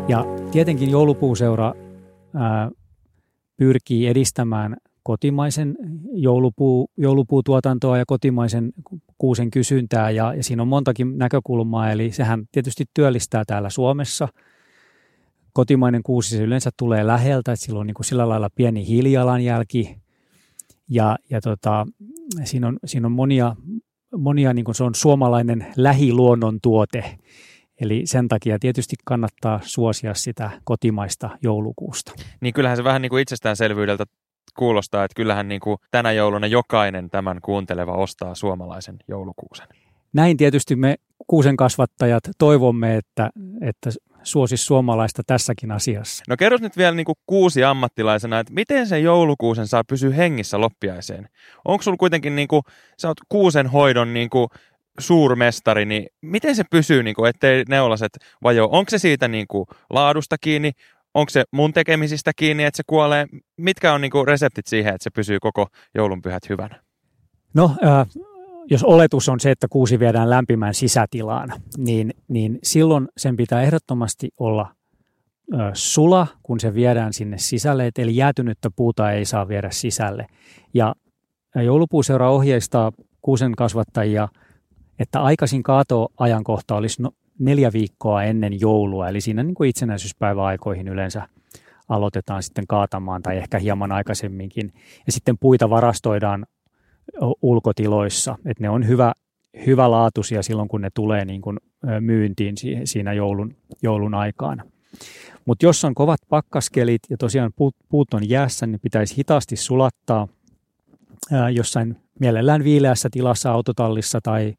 Ja 0.09 0.25
tietenkin 0.53 0.91
joulupuuseura 0.91 1.75
ää, 2.35 2.71
pyrkii 3.57 4.07
edistämään 4.07 4.77
kotimaisen 5.03 5.77
joulupuu, 6.13 6.91
joulupuutuotantoa 6.97 7.99
ja 7.99 8.05
kotimaisen 8.07 8.73
kuusen 9.19 9.51
kysyntää 9.51 10.11
ja, 10.11 10.35
ja 10.35 10.43
siinä 10.43 10.63
on 10.63 10.69
montakin 10.69 11.19
näkökulmaa, 11.19 11.93
eli 11.93 12.13
sehän 12.13 12.45
tietysti 12.53 12.85
työllistää 12.95 13.45
täällä 13.47 13.71
Suomessa. 13.71 14.29
Kotimainen 15.53 16.03
kuusi 16.03 16.37
se 16.37 16.43
yleensä 16.43 16.71
tulee 16.79 17.07
läheltä, 17.07 17.53
että 17.53 17.65
sillä 17.65 17.81
on 17.81 17.87
niin 17.87 17.95
kuin 17.95 18.07
sillä 18.07 18.29
lailla 18.29 18.51
pieni 18.55 18.87
hiilijalanjälki 18.87 20.03
ja, 20.95 21.17
ja 21.31 21.41
tota, 21.41 21.87
siinä, 22.45 22.69
on, 22.69 22.79
siinä 22.85 23.07
on 23.07 23.13
monia, 23.13 23.57
monia 24.17 24.55
niin 24.55 24.65
kuin 24.65 24.75
se 24.75 24.85
on 24.85 24.95
suomalainen 24.95 25.67
lähiluonnon 25.77 26.59
tuote, 26.63 27.19
Eli 27.81 28.03
sen 28.05 28.29
takia 28.29 28.59
tietysti 28.59 28.97
kannattaa 29.05 29.61
suosia 29.63 30.15
sitä 30.15 30.51
kotimaista 30.65 31.31
joulukuusta. 31.43 32.13
Niin 32.41 32.55
kyllähän 32.55 32.77
se 32.77 32.85
vähän 32.85 33.03
niin 33.03 33.11
kuin 33.11 33.23
itsestäänselvyydeltä 33.23 34.05
kuulostaa, 34.59 35.05
että 35.05 35.15
kyllähän 35.15 35.49
niin 35.49 35.61
kuin 35.61 35.79
tänä 35.91 36.13
jouluna 36.13 36.47
jokainen 36.47 37.11
tämän 37.11 37.41
kuunteleva 37.43 37.93
ostaa 37.93 38.35
suomalaisen 38.35 38.97
joulukuusen. 39.09 39.67
Näin 40.13 40.37
tietysti 40.37 40.77
me 40.77 40.97
kuusen 41.27 41.57
kasvattajat 41.57 42.25
toivomme, 42.39 42.97
että, 42.97 43.31
että 43.61 43.91
suosis 44.23 44.67
suomalaista 44.67 45.23
tässäkin 45.27 45.73
asiassa. 45.73 46.25
No 46.29 46.37
kerros 46.37 46.61
nyt 46.61 46.77
vielä 46.77 46.97
niin 46.97 47.05
kuin 47.05 47.19
kuusi 47.27 47.65
ammattilaisena, 47.65 48.41
että 48.41 48.53
miten 48.53 48.87
se 48.87 48.99
joulukuusen 48.99 49.67
saa 49.67 49.85
pysyä 49.85 50.15
hengissä 50.15 50.61
loppiaiseen? 50.61 51.29
Onko 51.65 51.83
sulla 51.83 51.97
kuitenkin, 51.97 52.37
niin 52.37 52.49
kuin, 52.49 52.63
sä 52.99 53.09
oot 53.09 53.19
kuusen 53.29 53.67
hoidon 53.67 54.15
niin 54.15 54.31
kuin 54.31 54.49
suurmestari, 54.99 55.85
niin 55.85 56.07
miten 56.21 56.57
se 56.57 56.65
pysyy, 56.71 57.03
niin 57.03 57.15
kuin, 57.15 57.31
ettei 57.31 57.65
neulaset 57.69 58.13
vajo? 58.43 58.69
Onko 58.73 58.91
se 58.91 58.99
siitä 58.99 59.29
niin 59.29 59.47
kuin, 59.49 59.67
laadusta 59.91 60.37
kiinni? 60.39 60.73
Onko 61.15 61.31
se 61.31 61.45
mun 61.51 61.73
tekemisistä 61.73 62.33
kiinni, 62.37 62.65
että 62.65 62.77
se 62.77 62.83
kuolee? 62.87 63.27
Mitkä 63.57 63.93
on 63.93 64.01
niin 64.01 64.11
kuin, 64.11 64.29
reseptit 64.29 64.67
siihen, 64.67 64.95
että 64.95 65.05
se 65.05 65.11
pysyy 65.11 65.41
koko 65.41 65.67
joulunpyhät 65.95 66.49
hyvänä? 66.49 66.81
No, 67.55 67.71
äh, 67.85 68.07
jos 68.71 68.85
oletus 68.85 69.29
on 69.29 69.41
se, 69.41 69.51
että 69.51 69.67
kuusi 69.71 69.99
viedään 69.99 70.31
lämpimään 70.31 70.75
sisätilaan, 70.75 71.53
niin, 71.79 72.15
niin 72.29 72.59
silloin 72.63 73.09
sen 73.17 73.37
pitää 73.37 73.63
ehdottomasti 73.63 74.29
olla 74.39 74.75
äh, 75.55 75.71
sula, 75.75 76.27
kun 76.43 76.61
se 76.61 76.75
viedään 76.75 77.13
sinne 77.13 77.39
sisälle, 77.39 77.91
eli 77.99 78.17
jäätynyttä 78.17 78.71
puuta 78.77 79.13
ei 79.13 79.25
saa 79.25 79.49
viedä 79.49 79.71
sisälle. 79.71 80.27
Ja 80.75 80.95
joulupuuseura 81.55 82.31
ohjeistaa 82.31 82.93
kuusen 83.23 83.53
kasvattajia– 83.57 84.29
että 85.03 85.23
aikaisin 85.23 85.63
kaatoajankohta 85.63 86.75
olisi 86.75 87.03
no, 87.03 87.11
neljä 87.39 87.71
viikkoa 87.73 88.23
ennen 88.23 88.61
joulua, 88.61 89.09
eli 89.09 89.21
siinä 89.21 89.43
niin 89.43 89.55
kuin 89.55 89.71
itsenäisyyspäiväaikoihin 89.71 90.89
yleensä 90.89 91.29
aloitetaan 91.89 92.43
sitten 92.43 92.67
kaatamaan 92.67 93.23
tai 93.23 93.37
ehkä 93.37 93.59
hieman 93.59 93.93
aikaisemminkin. 93.93 94.73
Ja 95.07 95.13
sitten 95.13 95.39
puita 95.39 95.71
varastoidaan 95.71 96.47
ulkotiloissa, 97.43 98.39
että 98.45 98.63
ne 98.63 98.71
on 98.71 98.89
hyvä, 98.89 99.13
hyvälaatuisia 99.67 100.43
silloin, 100.43 100.69
kun 100.69 100.81
ne 100.81 100.89
tulee 100.95 101.25
niin 101.25 101.41
kuin 101.43 101.59
myyntiin 102.01 102.55
siinä 102.85 103.13
joulun, 103.13 103.57
joulun 103.83 104.15
aikaan. 104.15 104.63
Mutta 105.45 105.67
jos 105.67 105.85
on 105.85 105.95
kovat 105.95 106.21
pakkaskelit 106.29 107.03
ja 107.11 107.17
tosiaan 107.17 107.53
puut, 107.57 107.77
puut 107.89 108.15
on 108.15 108.29
jäässä, 108.29 108.67
niin 108.67 108.81
pitäisi 108.81 109.17
hitaasti 109.17 109.57
sulattaa 109.57 110.29
jossain 111.53 111.97
mielellään 112.21 112.65
viileässä 112.65 113.09
tilassa 113.13 113.53
autotallissa 113.53 114.21
tai 114.23 114.55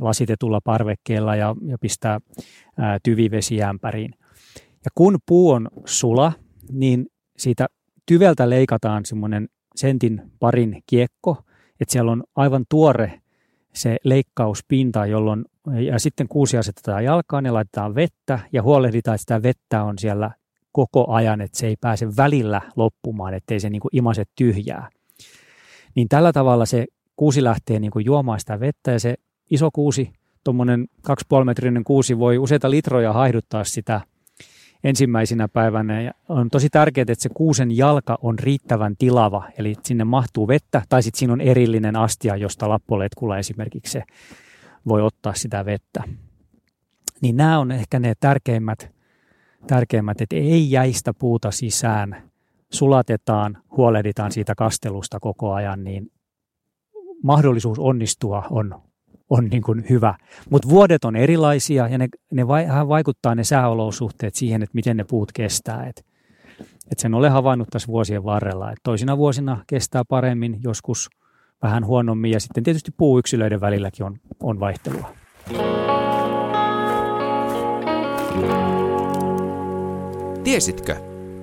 lasitetulla 0.00 0.60
parvekkeella 0.64 1.36
ja, 1.36 1.56
ja 1.66 1.78
pistää 1.78 2.20
tyvivesiämpäriin. 3.02 4.14
Ja 4.84 4.90
kun 4.94 5.18
puu 5.26 5.50
on 5.50 5.68
sula, 5.84 6.32
niin 6.72 7.06
siitä 7.38 7.66
tyveltä 8.06 8.50
leikataan 8.50 9.04
semmoinen 9.04 9.48
sentin 9.76 10.22
parin 10.40 10.82
kiekko, 10.86 11.36
että 11.82 11.92
siellä 11.92 12.12
on 12.12 12.24
aivan 12.36 12.64
tuore 12.68 13.20
se 13.74 13.96
leikkauspinta, 14.04 15.06
jolloin 15.06 15.44
ja 15.80 15.98
sitten 15.98 16.28
kuusi 16.28 16.58
asetetaan 16.58 17.04
jalkaan 17.04 17.44
ja 17.44 17.54
laitetaan 17.54 17.94
vettä 17.94 18.38
ja 18.52 18.62
huolehditaan, 18.62 19.14
että 19.14 19.20
sitä 19.20 19.42
vettä 19.42 19.82
on 19.82 19.98
siellä 19.98 20.30
koko 20.72 21.12
ajan, 21.12 21.40
että 21.40 21.58
se 21.58 21.66
ei 21.66 21.76
pääse 21.80 22.16
välillä 22.16 22.60
loppumaan, 22.76 23.34
ettei 23.34 23.60
se 23.60 23.70
niin 23.70 23.82
imase 23.92 24.24
tyhjää. 24.36 24.88
Niin 25.94 26.08
tällä 26.08 26.32
tavalla 26.32 26.66
se 26.66 26.86
kuusi 27.16 27.44
lähtee 27.44 27.78
niin 27.78 27.90
kuin 27.90 28.04
juomaan 28.04 28.40
sitä 28.40 28.60
vettä 28.60 28.90
ja 28.90 29.00
se 29.00 29.14
iso 29.50 29.70
kuusi, 29.72 30.12
tuommoinen 30.44 30.86
2,5 31.38 31.44
metrinen 31.44 31.84
kuusi 31.84 32.18
voi 32.18 32.38
useita 32.38 32.70
litroja 32.70 33.12
haihduttaa 33.12 33.64
sitä 33.64 34.00
ensimmäisenä 34.84 35.48
päivänä. 35.48 36.00
Ja 36.00 36.12
on 36.28 36.48
tosi 36.48 36.68
tärkeää, 36.70 37.02
että 37.02 37.22
se 37.22 37.28
kuusen 37.28 37.76
jalka 37.76 38.18
on 38.22 38.38
riittävän 38.38 38.96
tilava, 38.98 39.48
eli 39.58 39.74
sinne 39.82 40.04
mahtuu 40.04 40.48
vettä, 40.48 40.82
tai 40.88 41.02
sitten 41.02 41.18
siinä 41.18 41.32
on 41.32 41.40
erillinen 41.40 41.96
astia, 41.96 42.36
josta 42.36 42.68
lappoletkulla 42.68 43.38
esimerkiksi 43.38 43.92
se 43.92 44.02
voi 44.88 45.02
ottaa 45.02 45.34
sitä 45.34 45.64
vettä. 45.64 46.02
Niin 47.20 47.36
nämä 47.36 47.58
on 47.58 47.72
ehkä 47.72 47.98
ne 47.98 48.14
tärkeimmät, 48.20 48.90
tärkeimmät 49.66 50.20
että 50.20 50.36
ei 50.36 50.70
jäistä 50.70 51.14
puuta 51.14 51.50
sisään, 51.50 52.30
sulatetaan, 52.72 53.58
huolehditaan 53.76 54.32
siitä 54.32 54.54
kastelusta 54.54 55.20
koko 55.20 55.52
ajan, 55.52 55.84
niin 55.84 56.12
mahdollisuus 57.22 57.78
onnistua 57.78 58.46
on, 58.50 58.82
on 59.30 59.44
niin 59.44 59.62
kuin 59.62 59.84
hyvä. 59.90 60.14
Mutta 60.50 60.68
vuodet 60.68 61.04
on 61.04 61.16
erilaisia 61.16 61.88
ja 61.88 61.98
ne, 61.98 62.08
ne 62.32 62.48
vaikuttaa 62.88 63.34
ne 63.34 63.44
sääolosuhteet 63.44 64.34
siihen, 64.34 64.62
että 64.62 64.74
miten 64.74 64.96
ne 64.96 65.04
puut 65.04 65.32
kestää. 65.32 65.86
Et, 65.86 66.06
et 66.92 66.98
sen 66.98 67.14
olen 67.14 67.32
havainnut 67.32 67.68
tässä 67.70 67.88
vuosien 67.88 68.24
varrella, 68.24 68.70
että 68.70 68.80
toisina 68.82 69.18
vuosina 69.18 69.64
kestää 69.66 70.02
paremmin, 70.08 70.60
joskus 70.64 71.08
vähän 71.62 71.86
huonommin 71.86 72.30
ja 72.30 72.40
sitten 72.40 72.64
tietysti 72.64 72.90
puuyksilöiden 72.96 73.60
välilläkin 73.60 74.06
on, 74.06 74.16
on 74.42 74.60
vaihtelua. 74.60 75.14
Tiesitkö, 80.44 80.96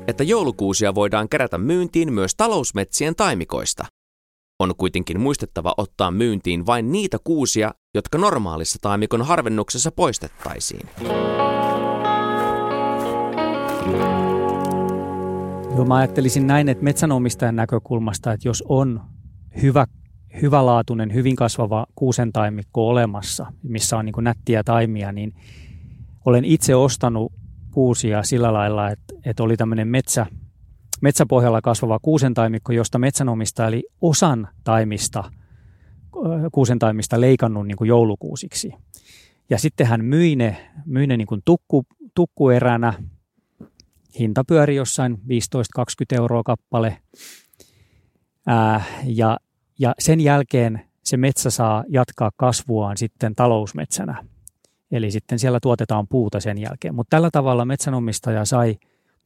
että 0.08 0.24
joulukuusia 0.24 0.96
voidaan 0.96 1.30
kerätä 1.30 1.58
myyntiin 1.58 2.14
myös 2.14 2.36
talousmetsien 2.36 3.16
taimikoista? 3.16 3.86
On 4.60 4.76
kuitenkin 4.76 5.20
muistettava 5.20 5.74
ottaa 5.78 6.12
myyntiin 6.12 6.66
vain 6.66 6.92
niitä 6.92 7.18
kuusia, 7.24 7.72
jotka 7.94 8.18
normaalissa 8.18 8.80
taimikon 8.82 9.22
harvennuksessa 9.22 9.92
poistettaisiin. 9.92 10.90
Joo, 15.76 15.86
mä 15.88 15.96
ajattelisin 15.96 16.48
näin, 16.48 16.70
että 16.70 16.84
metsänomistajan 16.84 17.56
näkökulmasta, 17.56 18.34
että 18.34 18.48
jos 18.48 18.64
on 18.68 19.02
hyvä, 19.62 19.88
hyvälaatuinen, 20.42 21.14
hyvin 21.14 21.36
kasvava 21.36 21.86
kuusentaimikko 21.96 22.88
olemassa, 22.88 23.54
missä 23.64 23.98
on 23.98 24.06
niin 24.06 24.16
nättiä 24.22 24.64
taimia, 24.64 25.12
niin 25.12 25.34
olen 26.26 26.46
itse 26.46 26.76
ostanut 26.76 27.34
kuusia 27.72 28.24
sillä 28.24 28.54
lailla, 28.54 28.90
että, 28.90 29.14
että 29.26 29.44
oli 29.44 29.58
tämmöinen 29.58 29.88
metsä, 29.88 30.26
metsäpohjalla 31.02 31.62
kasvava 31.62 32.00
kuusentaimikko, 32.02 32.72
josta 32.72 33.00
metsänomistaja 33.00 33.68
eli 33.68 33.84
osan 34.02 34.48
taimista, 34.64 35.24
kuusentaimista 36.52 37.22
leikannut 37.22 37.68
niin 37.68 37.78
kuin 37.78 37.88
joulukuusiksi. 37.88 38.74
Ja 39.50 39.58
sitten 39.58 39.88
hän 39.88 40.06
myi 40.06 40.36
ne, 40.36 40.72
myi 40.86 41.08
ne 41.08 41.18
niin 41.18 41.28
kuin 41.28 41.42
tukku, 41.46 41.86
tukkueränä. 42.16 42.94
Hinta 44.20 44.44
pyöri 44.44 44.76
jossain 44.76 45.14
15-20 45.14 45.20
euroa 46.18 46.44
kappale. 46.44 46.98
Ää, 48.48 48.84
ja, 49.04 49.40
ja 49.80 49.94
sen 50.00 50.20
jälkeen 50.20 50.82
se 51.04 51.18
metsä 51.18 51.50
saa 51.50 51.84
jatkaa 51.90 52.32
kasvuaan 52.38 52.98
sitten 52.98 53.36
talousmetsänä. 53.36 54.24
Eli 54.92 55.12
sitten 55.12 55.40
siellä 55.40 55.60
tuotetaan 55.60 56.08
puuta 56.08 56.40
sen 56.40 56.58
jälkeen. 56.58 56.96
Mutta 56.96 57.16
tällä 57.16 57.30
tavalla 57.32 57.66
metsänomistaja 57.66 58.46
sai 58.46 58.78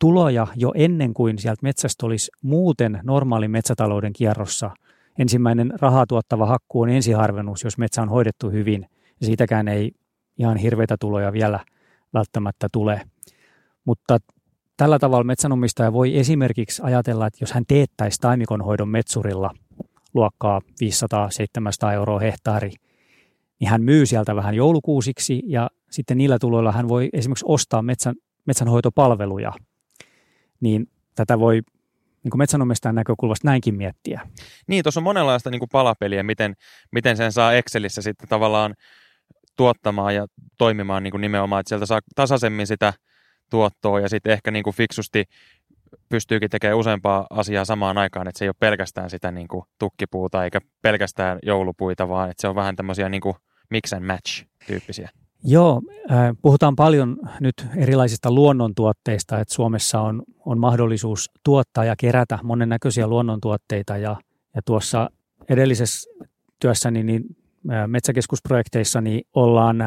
tuloja 0.04 0.48
jo 0.56 0.72
ennen 0.76 1.14
kuin 1.14 1.38
sieltä 1.38 1.60
metsästä 1.64 2.06
olisi 2.06 2.32
muuten 2.42 3.00
normaalin 3.04 3.52
metsätalouden 3.52 4.14
kierrossa. 4.14 4.72
Ensimmäinen 5.20 5.74
rahaa 5.82 6.06
tuottava 6.08 6.46
hakkuu 6.46 6.82
on 6.82 6.90
ensiharvennus, 6.90 7.64
jos 7.64 7.78
metsä 7.78 8.02
on 8.02 8.10
hoidettu 8.10 8.50
hyvin. 8.50 8.88
Ja 9.20 9.26
siitäkään 9.26 9.68
ei 9.68 9.92
ihan 10.40 10.58
hirveitä 10.58 10.96
tuloja 11.00 11.34
vielä 11.34 11.60
välttämättä 12.14 12.68
tule. 12.72 13.02
Mutta 13.86 14.18
tällä 14.78 15.00
tavalla 15.00 15.24
metsänomistaja 15.24 15.94
voi 15.94 16.18
esimerkiksi 16.18 16.82
ajatella, 16.86 17.28
että 17.28 17.38
jos 17.42 17.52
hän 17.52 17.64
teettäisi 17.68 18.22
taimikonhoidon 18.22 18.90
metsurilla 18.90 19.52
luokkaa 20.14 20.62
500-700 21.90 21.94
euroa 21.94 22.20
hehtaari, 22.20 22.72
niin 23.60 23.70
hän 23.70 23.82
myy 23.82 24.06
sieltä 24.06 24.36
vähän 24.36 24.56
joulukuusiksi 24.56 25.44
ja 25.46 25.70
sitten 25.92 26.18
niillä 26.18 26.40
tuloilla 26.40 26.72
hän 26.72 26.88
voi 26.88 27.10
esimerkiksi 27.14 27.46
ostaa 27.48 27.82
metsän, 27.82 28.16
metsänhoitopalveluja. 28.46 29.54
Niin 30.64 30.90
tätä 31.16 31.40
voi 31.40 31.62
niin 32.24 32.32
kuin 32.32 32.38
metsänomistajan 32.38 32.96
näkökulmasta 32.96 33.48
näinkin 33.48 33.76
miettiä. 33.76 34.22
Niin, 34.68 34.84
tuossa 34.84 35.00
on 35.00 35.04
monenlaista 35.04 35.50
niin 35.50 35.60
kuin 35.60 35.70
palapeliä, 35.72 36.24
miten, 36.24 36.56
miten 36.92 37.18
sen 37.18 37.32
saa 37.32 37.54
Excelissä 37.54 38.02
sitten 38.02 38.30
tavallaan 38.30 38.76
tuottamaan 39.58 40.16
ja 40.16 40.28
toimimaan 40.58 41.04
niin 41.04 41.12
kuin 41.12 41.22
nimenomaan, 41.22 41.60
että 41.60 41.70
sieltä 41.70 41.86
saa 41.86 42.00
tasaisemmin 42.16 42.68
sitä 42.68 42.94
tuottoa 43.50 44.00
ja 44.00 44.10
sitten 44.10 44.34
ehkä 44.34 44.52
niin 44.52 44.64
kuin 44.64 44.76
fiksusti 44.76 45.24
pystyykin 46.10 46.50
tekemään 46.50 46.78
useampaa 46.78 47.28
asiaa 47.30 47.66
samaan 47.66 47.98
aikaan, 47.98 48.28
että 48.28 48.40
se 48.40 48.46
ei 48.46 48.50
ole 48.50 48.56
pelkästään 48.60 49.10
sitä 49.10 49.32
niin 49.32 49.48
kuin 49.48 49.66
tukkipuuta 49.80 50.44
eikä 50.44 50.60
pelkästään 50.82 51.40
joulupuita, 51.44 52.10
vaan 52.10 52.30
että 52.30 52.42
se 52.42 52.48
on 52.48 52.56
vähän 52.56 52.76
tämmöisiä 52.76 53.10
niin 53.10 53.22
kuin 53.22 53.36
mix 53.70 53.94
and 53.94 54.06
match 54.06 54.46
tyyppisiä. 54.68 55.10
Joo, 55.46 55.82
puhutaan 56.42 56.76
paljon 56.76 57.18
nyt 57.40 57.66
erilaisista 57.78 58.32
luonnontuotteista, 58.32 59.40
että 59.40 59.54
Suomessa 59.54 60.02
on, 60.02 60.24
on 60.46 60.60
mahdollisuus 60.60 61.32
tuottaa 61.44 61.86
ja 61.86 61.96
kerätä 61.96 62.40
monennäköisiä 62.44 63.08
luonnontuotteita 63.08 63.98
ja, 63.98 64.16
ja 64.56 64.62
tuossa 64.66 65.10
edellisessä 65.50 66.10
työssäni 66.60 67.04
niin 67.04 67.24
metsäkeskusprojekteissa 67.88 69.02
niin 69.02 69.22
ollaan 69.34 69.78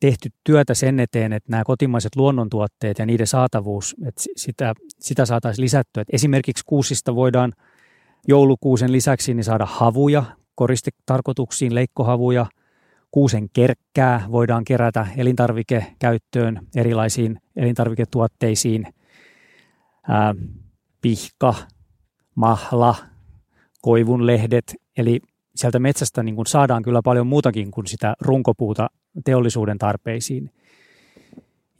tehty 0.00 0.30
työtä 0.44 0.74
sen 0.74 1.00
eteen, 1.00 1.32
että 1.32 1.50
nämä 1.50 1.64
kotimaiset 1.64 2.16
luonnontuotteet 2.16 2.98
ja 2.98 3.06
niiden 3.06 3.26
saatavuus, 3.26 3.96
että 4.06 4.22
sitä, 4.36 4.74
sitä 4.98 5.26
saataisiin 5.26 5.64
lisättyä. 5.64 6.00
Että 6.00 6.16
esimerkiksi 6.16 6.64
kuusista 6.66 7.14
voidaan 7.14 7.52
joulukuusen 8.28 8.92
lisäksi 8.92 9.34
niin 9.34 9.44
saada 9.44 9.66
havuja 9.66 10.24
koristetarkoituksiin, 10.54 11.74
leikkohavuja, 11.74 12.46
kuusen 13.12 13.48
kerkkää 13.52 14.24
voidaan 14.30 14.64
kerätä 14.64 15.06
elintarvikekäyttöön, 15.16 16.60
erilaisiin 16.76 17.38
elintarviketuotteisiin, 17.56 18.86
ää, 20.08 20.34
pihka, 21.00 21.54
mahla, 22.34 22.94
koivunlehdet, 23.82 24.74
eli 24.96 25.20
sieltä 25.56 25.78
metsästä 25.78 26.22
niin 26.22 26.36
kuin 26.36 26.46
saadaan 26.46 26.82
kyllä 26.82 27.00
paljon 27.04 27.26
muutakin 27.26 27.70
kuin 27.70 27.86
sitä 27.86 28.14
runkopuuta 28.20 28.90
teollisuuden 29.24 29.78
tarpeisiin. 29.78 30.50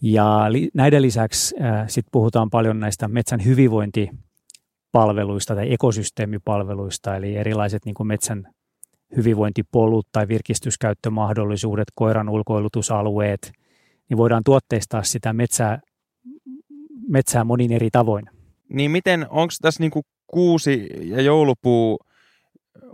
Ja 0.02 0.46
li, 0.48 0.68
näiden 0.74 1.02
lisäksi 1.02 1.54
äh, 1.62 1.84
sit 1.88 2.06
puhutaan 2.12 2.50
paljon 2.50 2.80
näistä 2.80 3.08
metsän 3.08 3.44
hyvinvointipalveluista 3.44 5.54
tai 5.54 5.72
ekosysteemipalveluista, 5.72 7.16
eli 7.16 7.36
erilaiset 7.36 7.84
niin 7.84 7.94
kuin 7.94 8.06
metsän 8.06 8.48
hyvinvointipolut 9.16 10.06
tai 10.12 10.28
virkistyskäyttömahdollisuudet, 10.28 11.88
koiran 11.94 12.28
ulkoilutusalueet, 12.28 13.52
niin 14.08 14.18
voidaan 14.18 14.44
tuotteistaa 14.44 15.02
sitä 15.02 15.32
metsää, 15.32 15.80
metsää 17.08 17.44
monin 17.44 17.72
eri 17.72 17.88
tavoin. 17.92 18.24
Niin 18.68 18.90
miten, 18.90 19.26
onko 19.30 19.54
tässä 19.62 19.82
niin 19.82 19.90
kuin 19.90 20.04
kuusi 20.26 20.88
ja 21.00 21.22
joulupuu 21.22 21.98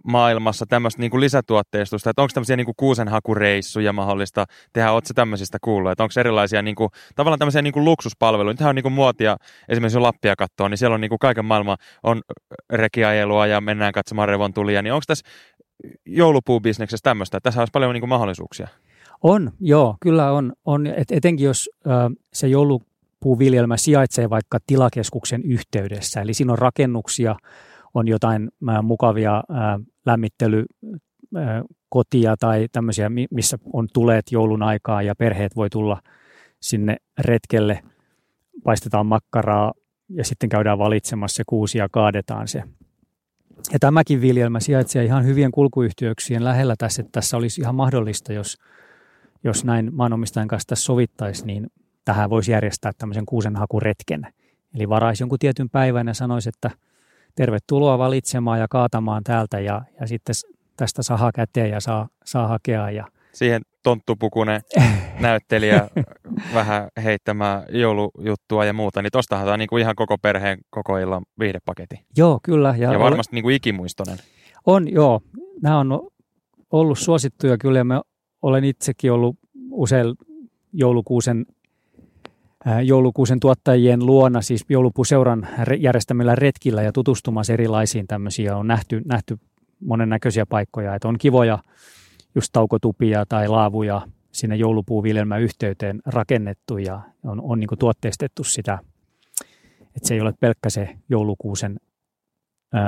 maailmassa 0.04 0.66
tämmöistä 0.68 1.00
niin 1.00 1.10
kuin 1.10 1.20
lisätuotteistusta, 1.20 2.10
että 2.10 2.22
onko 2.22 2.30
tämmöisiä 2.34 2.56
niin 2.56 2.64
kuin 2.64 2.74
kuusenhakureissuja 2.76 3.92
mahdollista 3.92 4.44
tehdä, 4.72 4.92
ootko 4.92 5.14
tämmöisistä 5.14 5.58
kuullut, 5.60 5.92
että 5.92 6.02
onko 6.02 6.20
erilaisia 6.20 6.62
niin 6.62 6.74
kuin, 6.74 6.90
tavallaan 7.16 7.38
tämmöisiä 7.38 7.62
niin 7.62 7.72
kuin 7.72 7.84
luksuspalveluja, 7.84 8.52
nythän 8.52 8.68
on 8.68 8.74
niin 8.74 8.82
kuin 8.82 8.92
muotia, 8.92 9.36
esimerkiksi 9.68 9.98
Lappia 9.98 10.36
katsoo, 10.36 10.68
niin 10.68 10.78
siellä 10.78 10.94
on 10.94 11.00
niin 11.00 11.08
kuin 11.08 11.18
kaiken 11.18 11.44
maailman, 11.44 11.76
on 12.02 12.20
rekiajelua 12.72 13.46
ja 13.46 13.60
mennään 13.60 13.92
katsomaan 13.92 14.28
revontulia, 14.28 14.82
niin 14.82 14.92
onko 14.92 15.04
tässä 15.06 15.28
joulupuubisneksessä 16.06 17.02
tämmöistä, 17.02 17.40
tässä 17.40 17.60
olisi 17.60 17.70
paljon 17.70 17.92
niin 17.92 18.02
kuin 18.02 18.08
mahdollisuuksia? 18.08 18.68
On, 19.22 19.52
joo, 19.60 19.96
kyllä 20.00 20.32
on, 20.32 20.52
on 20.64 20.86
et 20.86 21.10
etenkin 21.10 21.44
jos 21.44 21.70
ö, 21.86 21.90
se 22.32 22.48
joulupuuviljelmä 22.48 23.76
sijaitsee 23.76 24.30
vaikka 24.30 24.58
tilakeskuksen 24.66 25.42
yhteydessä, 25.42 26.20
eli 26.20 26.34
siinä 26.34 26.52
on 26.52 26.58
rakennuksia, 26.58 27.36
on 27.94 28.08
jotain 28.08 28.50
mukavia 28.82 29.42
lämmittelykotia 30.06 32.36
tai 32.40 32.68
tämmöisiä, 32.72 33.10
missä 33.30 33.58
on 33.72 33.88
tuleet 33.94 34.32
joulun 34.32 34.62
aikaa 34.62 35.02
ja 35.02 35.14
perheet 35.14 35.56
voi 35.56 35.70
tulla 35.70 36.02
sinne 36.60 36.96
retkelle, 37.18 37.82
paistetaan 38.64 39.06
makkaraa 39.06 39.72
ja 40.08 40.24
sitten 40.24 40.48
käydään 40.48 40.78
valitsemassa 40.78 41.36
se 41.36 41.42
kuusi 41.46 41.78
ja 41.78 41.88
kaadetaan 41.92 42.48
se. 42.48 42.62
Ja 43.72 43.78
tämäkin 43.78 44.20
viljelmä 44.20 44.60
sijaitsee 44.60 45.04
ihan 45.04 45.24
hyvien 45.24 45.50
kulkuyhteyksien 45.50 46.44
lähellä 46.44 46.74
tässä, 46.78 47.02
että 47.02 47.12
tässä 47.12 47.36
olisi 47.36 47.60
ihan 47.60 47.74
mahdollista, 47.74 48.32
jos, 48.32 48.58
jos 49.44 49.64
näin 49.64 49.90
maanomistajan 49.94 50.48
kanssa 50.48 50.66
tässä 50.66 50.84
sovittaisi, 50.84 51.46
niin 51.46 51.66
tähän 52.04 52.30
voisi 52.30 52.52
järjestää 52.52 52.92
tämmöisen 52.98 53.26
kuusenhakuretken. 53.26 54.26
Eli 54.74 54.88
varaisi 54.88 55.22
jonkun 55.22 55.38
tietyn 55.38 55.70
päivän 55.70 56.06
ja 56.06 56.14
sanoisi, 56.14 56.48
että– 56.48 56.70
tervetuloa 57.38 57.98
valitsemaan 57.98 58.60
ja 58.60 58.68
kaatamaan 58.70 59.24
täältä 59.24 59.60
ja, 59.60 59.82
ja 60.00 60.06
sitten 60.06 60.34
tästä 60.76 61.02
saa 61.02 61.30
käteen 61.34 61.70
ja 61.70 61.80
saa, 61.80 62.08
saa 62.24 62.48
hakea. 62.48 62.90
Ja... 62.90 63.06
Siihen 63.38 63.62
tonttupukunen 63.82 64.60
näyttelijä 65.20 65.88
vähän 66.54 66.88
heittämään 67.02 67.62
joulujuttua 67.70 68.64
ja 68.64 68.72
muuta, 68.72 69.02
niin 69.02 69.10
tostahan 69.10 69.44
tämä 69.44 69.52
on 69.52 69.58
niin 69.58 69.68
kuin 69.68 69.80
ihan 69.80 69.94
koko 69.96 70.18
perheen 70.18 70.58
koko 70.70 70.98
illan 70.98 71.22
viihdepaketti. 71.38 71.96
Joo, 72.16 72.40
kyllä. 72.42 72.74
Ja, 72.78 72.92
ja 72.92 72.98
varmasti 72.98 73.34
ole... 73.34 73.36
niin 73.36 73.42
kuin 73.42 73.54
ikimuistoinen. 73.54 74.18
On, 74.66 74.92
joo. 74.92 75.20
Nämä 75.62 75.78
on 75.78 76.08
ollut 76.72 76.98
suosittuja 76.98 77.58
kyllä 77.58 77.78
ja 77.78 77.84
mä 77.84 78.02
olen 78.42 78.64
itsekin 78.64 79.12
ollut 79.12 79.36
usein 79.70 80.14
joulukuusen 80.72 81.46
joulukuusen 82.84 83.40
tuottajien 83.40 84.06
luona, 84.06 84.42
siis 84.42 84.64
joulupuuseuran 84.68 85.48
järjestämillä 85.78 86.34
retkillä 86.34 86.82
ja 86.82 86.92
tutustumassa 86.92 87.52
erilaisiin 87.52 88.06
tämmöisiä 88.06 88.56
on 88.56 88.66
nähty, 88.66 89.02
nähty 89.04 89.38
monennäköisiä 89.80 90.46
paikkoja, 90.46 90.94
että 90.94 91.08
on 91.08 91.18
kivoja 91.18 91.58
just 92.38 92.52
taukotupia 92.52 93.26
tai 93.26 93.48
laavuja 93.48 94.02
sinne 94.32 94.56
joulupuuviljelmän 94.56 95.42
yhteyteen 95.42 96.00
rakennettu 96.06 96.78
ja 96.78 97.00
on, 97.24 97.40
on 97.42 97.60
niin 97.60 97.68
tuotteistettu 97.78 98.44
sitä, 98.44 98.78
että 99.96 100.08
se 100.08 100.14
ei 100.14 100.20
ole 100.20 100.32
pelkkä 100.40 100.70
se 100.70 100.96
joulukuusen 101.08 101.76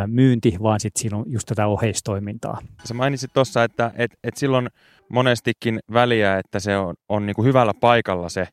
myynti, 0.06 0.56
vaan 0.62 0.80
sitten 0.80 1.00
siinä 1.00 1.16
on 1.16 1.24
just 1.26 1.46
tätä 1.46 1.66
oheistoimintaa. 1.66 2.58
Sä 2.84 2.94
mainitsit 2.94 3.32
tuossa, 3.32 3.64
että 3.64 3.90
et, 3.94 4.10
et 4.24 4.36
silloin 4.36 4.68
monestikin 5.08 5.80
väliä, 5.92 6.38
että 6.38 6.60
se 6.60 6.76
on, 6.76 6.94
on 7.08 7.26
niin 7.26 7.44
hyvällä 7.44 7.72
paikalla 7.80 8.28
se 8.28 8.48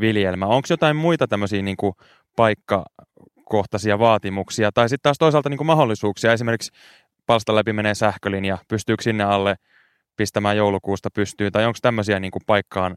viljelmä. 0.00 0.46
Onko 0.46 0.66
jotain 0.70 0.96
muita 0.96 1.28
tämmöisiä 1.28 1.62
niin 1.62 1.76
paikkakohtaisia 2.36 3.98
vaatimuksia 3.98 4.72
tai 4.72 4.88
sitten 4.88 5.02
taas 5.02 5.18
toisaalta 5.18 5.48
niin 5.48 5.66
mahdollisuuksia? 5.66 6.32
Esimerkiksi 6.32 6.72
palsta 7.26 7.54
läpi 7.54 7.72
menee 7.72 7.94
sähkölinja, 7.94 8.58
pystyykö 8.68 9.02
sinne 9.02 9.24
alle 9.24 9.56
pistämään 10.16 10.56
joulukuusta 10.56 11.08
pystyyn 11.14 11.52
tai 11.52 11.64
onko 11.66 11.78
tämmöisiä 11.82 12.20
niin 12.20 12.30
kuin 12.30 12.42
paikkaan 12.46 12.94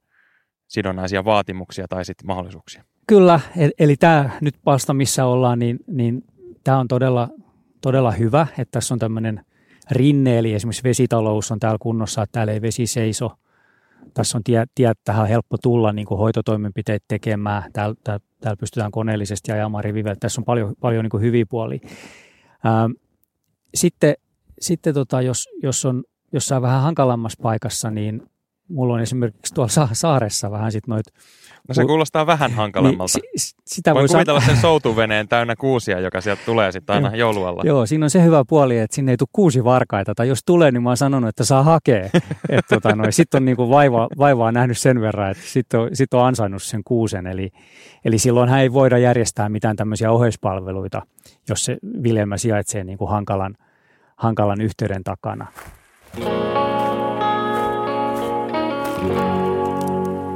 sidonnaisia 0.68 1.26
vaatimuksia 1.26 1.88
tai 1.88 2.06
sitten 2.06 2.28
mahdollisuuksia? 2.28 2.84
Kyllä, 3.08 3.40
eli 3.80 3.96
tämä 3.96 4.30
nyt 4.42 4.56
palsta 4.64 4.94
missä 4.94 5.26
ollaan, 5.26 5.60
niin, 5.60 5.80
niin 5.88 6.24
tämä 6.64 6.80
on 6.80 6.88
todella, 6.88 7.30
todella 7.82 8.12
hyvä, 8.12 8.48
että 8.58 8.72
tässä 8.72 8.94
on 8.94 9.00
tämmöinen 9.00 9.46
rinne, 9.92 10.40
eli 10.40 10.54
esimerkiksi 10.54 10.84
vesitalous 10.84 11.52
on 11.52 11.60
täällä 11.60 11.78
kunnossa, 11.82 12.24
että 12.24 12.32
täällä 12.32 12.54
ei 12.54 12.62
vesi 12.62 12.88
seiso– 12.88 13.32
tässä 14.14 14.38
on 14.38 14.44
tie, 14.44 14.66
tie 14.76 14.94
tähän 15.06 15.28
helppo 15.28 15.58
tulla 15.58 15.94
niin 15.94 16.06
kuin 16.06 16.18
hoitotoimenpiteet 16.18 17.04
tekemään. 17.08 17.64
Täällä, 17.74 17.96
täällä, 18.04 18.26
täällä 18.42 18.58
pystytään 18.60 18.92
koneellisesti 18.92 19.52
ajamaan 19.52 19.84
rivivellä. 19.84 20.18
Tässä 20.20 20.42
on 20.42 20.46
paljon, 20.46 20.76
paljon 20.80 21.04
niin 21.04 21.10
kuin 21.10 21.24
hyviä 21.24 21.46
puolia. 21.50 21.80
Ähm, 22.66 22.92
sitten 23.76 24.14
sitten 24.62 24.94
tota, 24.94 25.22
jos, 25.22 25.50
jos 25.64 25.86
on 25.86 26.04
jossain 26.34 26.62
vähän 26.62 26.82
hankalammassa 26.82 27.40
paikassa, 27.42 27.92
niin 27.92 28.22
mulla 28.68 28.94
on 28.94 29.00
esimerkiksi 29.00 29.54
tuolla 29.54 29.90
saaressa 29.94 30.52
vähän 30.52 30.72
sitten 30.72 30.92
noita 30.92 31.12
No 31.68 31.74
se 31.74 31.86
kuulostaa 31.86 32.26
vähän 32.28 32.52
hankalammalta. 32.52 33.20
Niin, 33.20 33.40
s- 33.40 33.56
sitä 33.66 33.94
Voin 33.94 34.02
voi 34.02 34.08
kuvitella 34.08 34.42
sen 34.42 34.58
soutuveneen 34.68 35.28
täynnä 35.28 35.56
kuusia, 35.56 36.00
joka 36.00 36.22
sieltä 36.22 36.42
tulee 36.46 36.72
sitten 36.72 36.96
aina 36.96 37.16
joulualla. 37.16 37.62
Joo, 37.66 37.86
siinä 37.86 38.06
on 38.06 38.10
se 38.10 38.24
hyvä 38.24 38.44
puoli, 38.48 38.78
että 38.78 38.96
sinne 38.96 39.12
ei 39.12 39.18
tule 39.18 39.30
kuusi 39.32 39.64
varkaita. 39.64 40.16
Tai 40.16 40.28
jos 40.28 40.40
tulee, 40.46 40.72
niin 40.72 40.84
mä 40.84 40.90
oon 40.90 40.98
sanonut, 40.98 41.30
että 41.30 41.44
saa 41.44 41.64
hakea. 41.64 42.10
tota, 42.70 42.90
sitten 43.10 43.42
on 43.42 43.46
niinku 43.46 43.70
vaivaa, 43.70 44.08
vaivaa 44.18 44.52
nähnyt 44.52 44.78
sen 44.78 45.02
verran, 45.02 45.32
että 45.32 45.44
sitten 45.46 45.80
on, 45.80 45.90
sit 45.94 46.14
on 46.14 46.26
ansainnut 46.26 46.64
sen 46.64 46.84
kuusen. 46.84 47.28
Eli, 47.28 47.50
eli 48.06 48.18
silloin 48.18 48.50
hän 48.50 48.60
ei 48.60 48.74
voida 48.74 48.98
järjestää 48.98 49.50
mitään 49.50 49.76
tämmöisiä 49.76 50.12
oheispalveluita, 50.12 51.02
jos 51.50 51.66
se 51.66 51.78
viljelmä 52.04 52.38
sijaitsee 52.38 52.84
niinku 52.84 53.06
hankalan, 53.06 53.56
hankalan 54.16 54.62
yhteyden 54.62 55.04
takana. 55.04 55.48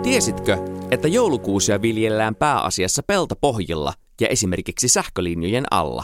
Tiesitkö, 0.04 0.58
että 0.92 1.08
joulukuusia 1.08 1.82
viljellään 1.82 2.36
pääasiassa 2.36 3.04
peltopohjilla 3.08 3.94
ja 4.22 4.28
esimerkiksi 4.28 4.88
sähkölinjojen 4.88 5.66
alla? 5.72 6.04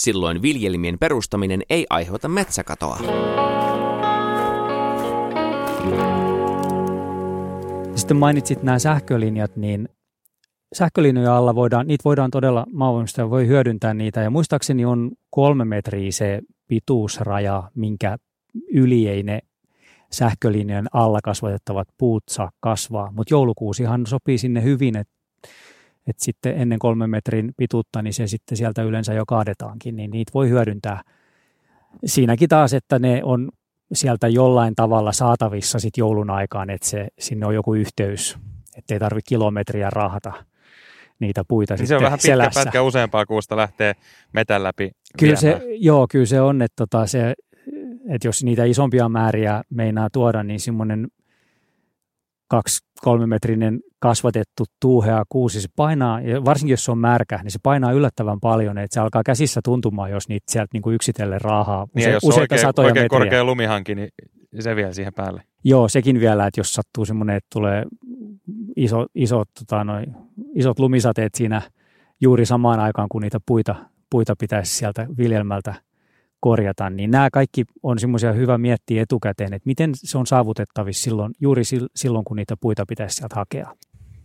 Silloin 0.00 0.42
viljelmien 0.42 0.98
perustaminen 0.98 1.62
ei 1.70 1.86
aiheuta 1.90 2.28
metsäkatoa. 2.28 2.98
Sitten 7.94 8.16
mainitsit 8.16 8.62
nämä 8.62 8.78
sähkölinjat, 8.78 9.56
niin 9.56 9.88
sähkölinjojen 10.74 11.32
alla 11.32 11.54
voidaan, 11.54 11.86
niitä 11.86 12.04
voidaan 12.04 12.30
todella, 12.30 12.66
maailmasta 12.72 13.30
voi 13.30 13.46
hyödyntää 13.46 13.94
niitä. 13.94 14.20
Ja 14.20 14.30
muistaakseni 14.30 14.84
on 14.84 15.10
kolme 15.30 15.64
metriä 15.64 16.12
se 16.12 16.40
pituusraja, 16.68 17.70
minkä 17.74 18.16
yli 18.72 19.08
ei 19.08 19.22
ne 19.22 19.40
sähkölinjan 20.12 20.88
alla 20.92 21.18
kasvatettavat 21.24 21.88
puut 21.98 22.22
saa 22.30 22.50
kasvaa. 22.60 23.12
Mutta 23.12 23.34
joulukuusihan 23.34 24.06
sopii 24.06 24.38
sinne 24.38 24.62
hyvin, 24.62 24.96
että 24.96 25.20
että 26.06 26.24
sitten 26.24 26.60
ennen 26.60 26.78
kolmen 26.78 27.10
metrin 27.10 27.52
pituutta, 27.56 28.02
niin 28.02 28.14
se 28.14 28.26
sitten 28.26 28.56
sieltä 28.56 28.82
yleensä 28.82 29.12
jo 29.12 29.26
kaadetaankin, 29.26 29.96
niin 29.96 30.10
niitä 30.10 30.30
voi 30.34 30.48
hyödyntää. 30.48 31.02
Siinäkin 32.04 32.48
taas, 32.48 32.74
että 32.74 32.98
ne 32.98 33.20
on 33.24 33.48
sieltä 33.92 34.28
jollain 34.28 34.74
tavalla 34.74 35.12
saatavissa 35.12 35.78
sit 35.78 35.96
joulun 35.96 36.30
aikaan, 36.30 36.70
että 36.70 36.88
se, 36.88 37.08
sinne 37.18 37.46
on 37.46 37.54
joku 37.54 37.74
yhteys, 37.74 38.38
ettei 38.76 38.98
tarvitse 38.98 39.28
kilometriä 39.28 39.90
rahata 39.90 40.32
niitä 41.18 41.42
puita 41.48 41.74
niin 41.74 41.86
se 41.86 41.96
on 41.96 42.02
vähän 42.02 42.18
pitkä 42.18 42.32
selässä. 42.32 42.64
pätkä 42.64 42.82
useampaa 42.82 43.26
kuusta 43.26 43.56
lähtee 43.56 43.94
metän 44.32 44.62
läpi 44.62 44.90
Kyllä 45.18 45.36
se, 45.36 45.60
joo, 45.66 46.06
kyllä 46.10 46.26
se 46.26 46.40
on, 46.40 46.62
että, 46.62 46.86
tota, 46.86 47.06
se, 47.06 47.34
että 48.10 48.28
jos 48.28 48.44
niitä 48.44 48.64
isompia 48.64 49.08
määriä 49.08 49.62
meinaa 49.70 50.08
tuoda, 50.12 50.42
niin 50.42 50.60
semmoinen 50.60 51.08
kaksi 52.48 52.78
kolmemetrinen 53.00 53.80
kasvatettu 53.98 54.64
tuuhea 54.80 55.24
kuusi, 55.28 55.60
se 55.60 55.68
painaa, 55.76 56.20
ja 56.20 56.44
varsinkin 56.44 56.72
jos 56.72 56.84
se 56.84 56.90
on 56.90 56.98
märkä, 56.98 57.40
niin 57.42 57.50
se 57.50 57.58
painaa 57.62 57.92
yllättävän 57.92 58.40
paljon, 58.40 58.78
että 58.78 58.94
se 58.94 59.00
alkaa 59.00 59.22
käsissä 59.22 59.60
tuntumaan, 59.64 60.10
jos 60.10 60.28
niitä 60.28 60.52
sieltä 60.52 60.68
niin 60.72 60.82
kuin 60.82 60.94
yksitellen 60.94 61.40
raahaa 61.40 61.86
niin 61.94 62.08
use, 62.08 62.10
jos 62.10 62.24
useita 62.24 62.42
oikein, 62.42 62.60
satoja 62.60 62.86
oikein 62.86 63.04
metriä. 63.04 63.18
korkea 63.18 63.44
lumihanki, 63.44 63.94
niin 63.94 64.08
se 64.60 64.76
vielä 64.76 64.92
siihen 64.92 65.14
päälle. 65.14 65.42
Joo, 65.64 65.88
sekin 65.88 66.20
vielä, 66.20 66.46
että 66.46 66.60
jos 66.60 66.74
sattuu 66.74 67.04
semmoinen, 67.04 67.36
että 67.36 67.48
tulee 67.52 67.84
iso, 68.76 69.06
isot, 69.14 69.48
tota, 69.58 69.84
noi, 69.84 70.04
isot 70.54 70.78
lumisateet 70.78 71.34
siinä 71.34 71.62
juuri 72.20 72.46
samaan 72.46 72.80
aikaan, 72.80 73.08
kun 73.08 73.22
niitä 73.22 73.38
puita, 73.46 73.74
puita 74.10 74.36
pitäisi 74.36 74.74
sieltä 74.74 75.06
viljelmältä 75.18 75.74
korjata, 76.40 76.90
niin 76.90 77.10
nämä 77.10 77.28
kaikki 77.32 77.64
on 77.82 77.98
semmoisia 77.98 78.32
hyvä 78.32 78.58
miettiä 78.58 79.02
etukäteen, 79.02 79.52
että 79.52 79.66
miten 79.66 79.90
se 79.94 80.18
on 80.18 80.26
saavutettavissa 80.26 81.02
silloin, 81.02 81.32
juuri 81.40 81.62
silloin, 81.94 82.24
kun 82.24 82.36
niitä 82.36 82.54
puita 82.60 82.84
pitäisi 82.88 83.16
sieltä 83.16 83.34
hakea. 83.34 83.74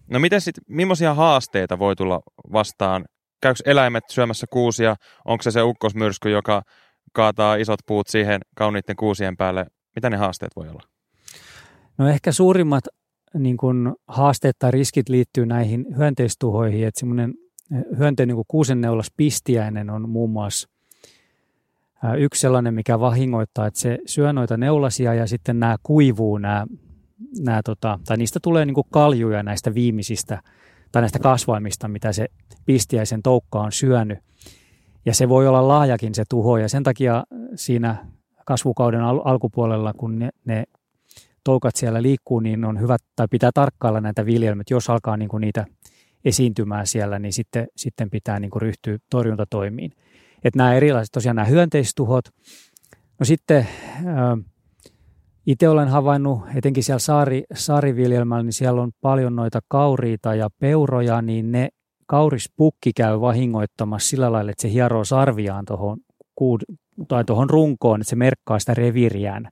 No 0.10 0.20
miten 0.20 0.42
sitten, 0.42 0.64
millaisia 0.68 1.14
haasteita 1.14 1.80
voi 1.80 1.96
tulla 1.96 2.22
vastaan? 2.54 3.06
Käykö 3.42 3.60
eläimet 3.66 4.04
syömässä 4.10 4.48
kuusia? 4.50 4.96
Onko 5.26 5.42
se 5.42 5.52
se 5.52 5.64
ukkosmyrsky, 5.64 6.30
joka 6.30 6.62
kaataa 7.14 7.56
isot 7.56 7.80
puut 7.88 8.08
siihen 8.08 8.42
kauniitten 8.56 8.96
kuusien 8.96 9.38
päälle? 9.38 9.66
Mitä 9.96 10.10
ne 10.10 10.18
haasteet 10.18 10.52
voi 10.56 10.70
olla? 10.70 10.84
No 11.98 12.10
ehkä 12.10 12.32
suurimmat 12.32 12.84
niin 13.34 13.58
kuin 13.58 13.94
haasteet 14.08 14.56
tai 14.60 14.72
riskit 14.72 15.10
liittyy 15.10 15.46
näihin 15.46 15.86
hyönteistuhoihin, 15.98 16.88
että 16.88 17.00
semmoinen 17.00 17.34
hyönteinen 17.98 18.36
niin 18.36 18.46
kuusenneulas 18.48 19.12
pistiäinen 19.18 19.90
on 19.90 20.10
muun 20.10 20.30
muassa 20.30 20.70
yksi 22.18 22.42
sellainen, 22.42 22.74
mikä 22.74 23.00
vahingoittaa, 23.00 23.68
että 23.68 23.80
se 23.80 23.98
syö 24.06 24.34
noita 24.34 24.58
neulasia 24.58 25.14
ja 25.14 25.28
sitten 25.28 25.60
nämä 25.60 25.76
kuivuu, 25.84 26.38
nämä, 26.38 26.66
nämä 27.40 27.62
tota, 27.66 28.00
tai 28.06 28.18
niistä 28.18 28.40
tulee 28.44 28.66
niin 28.66 28.76
kaljuja 28.92 29.44
näistä 29.44 29.74
viimeisistä 29.74 30.42
tai 30.92 31.02
näistä 31.02 31.20
kasvaimista, 31.20 31.88
mitä 31.88 32.14
se 32.14 32.28
pistiäisen 32.66 33.22
toukka 33.24 33.60
on 33.60 33.72
syönyt. 33.72 34.20
Ja 35.06 35.14
se 35.14 35.30
voi 35.30 35.48
olla 35.48 35.68
laajakin 35.68 36.16
se 36.16 36.24
tuho 36.30 36.58
ja 36.58 36.70
sen 36.70 36.84
takia 36.84 37.24
siinä 37.56 38.06
kasvukauden 38.46 39.02
al- 39.02 39.22
alkupuolella, 39.24 39.94
kun 39.94 40.20
ne, 40.20 40.30
ne 40.46 40.64
toukat 41.44 41.76
siellä 41.76 42.02
liikkuu, 42.02 42.40
niin 42.40 42.66
on 42.66 42.80
hyvä 42.80 42.98
tai 43.16 43.28
pitää 43.32 43.52
tarkkailla 43.54 44.02
näitä 44.02 44.26
viljelmät. 44.26 44.70
Jos 44.70 44.90
alkaa 44.90 45.18
niin 45.18 45.30
kuin 45.30 45.42
niitä 45.42 45.66
esiintymään 46.26 46.88
siellä, 46.88 47.20
niin 47.20 47.34
sitten, 47.34 47.68
sitten 47.76 48.10
pitää 48.10 48.40
niin 48.40 48.52
kuin 48.52 48.62
ryhtyä 48.62 48.98
torjuntatoimiin. 49.10 49.92
Että 50.46 50.58
nämä 50.58 50.74
erilaiset 50.74 51.12
tosiaan 51.12 51.36
nämä 51.36 51.46
hyönteistuhot. 51.46 52.26
No 53.20 53.26
sitten 53.26 53.68
itse 55.46 55.70
olen 55.70 55.88
havainnut, 55.88 56.42
etenkin 56.56 56.84
siellä 56.84 57.00
saari, 57.00 57.44
saariviljelmällä, 57.54 58.44
niin 58.44 58.54
siellä 58.54 58.82
on 58.82 58.92
paljon 59.02 59.36
noita 59.36 59.60
kauriita 59.68 60.36
ja 60.36 60.50
peuroja, 60.60 61.22
niin 61.22 61.52
ne 61.52 61.70
kaurispukki 62.08 62.94
käy 62.94 63.22
vahingoittamassa 63.22 64.10
sillä 64.10 64.32
lailla, 64.32 64.52
että 64.52 64.62
se 64.62 64.72
hieroo 64.72 65.04
sarviaan 65.04 65.66
tuohon 65.66 65.98
tai 67.08 67.24
tuohon 67.26 67.50
runkoon, 67.50 68.02
että 68.02 68.10
se 68.10 68.16
merkkaa 68.16 68.60
sitä 68.60 68.74
reviriään. 68.74 69.50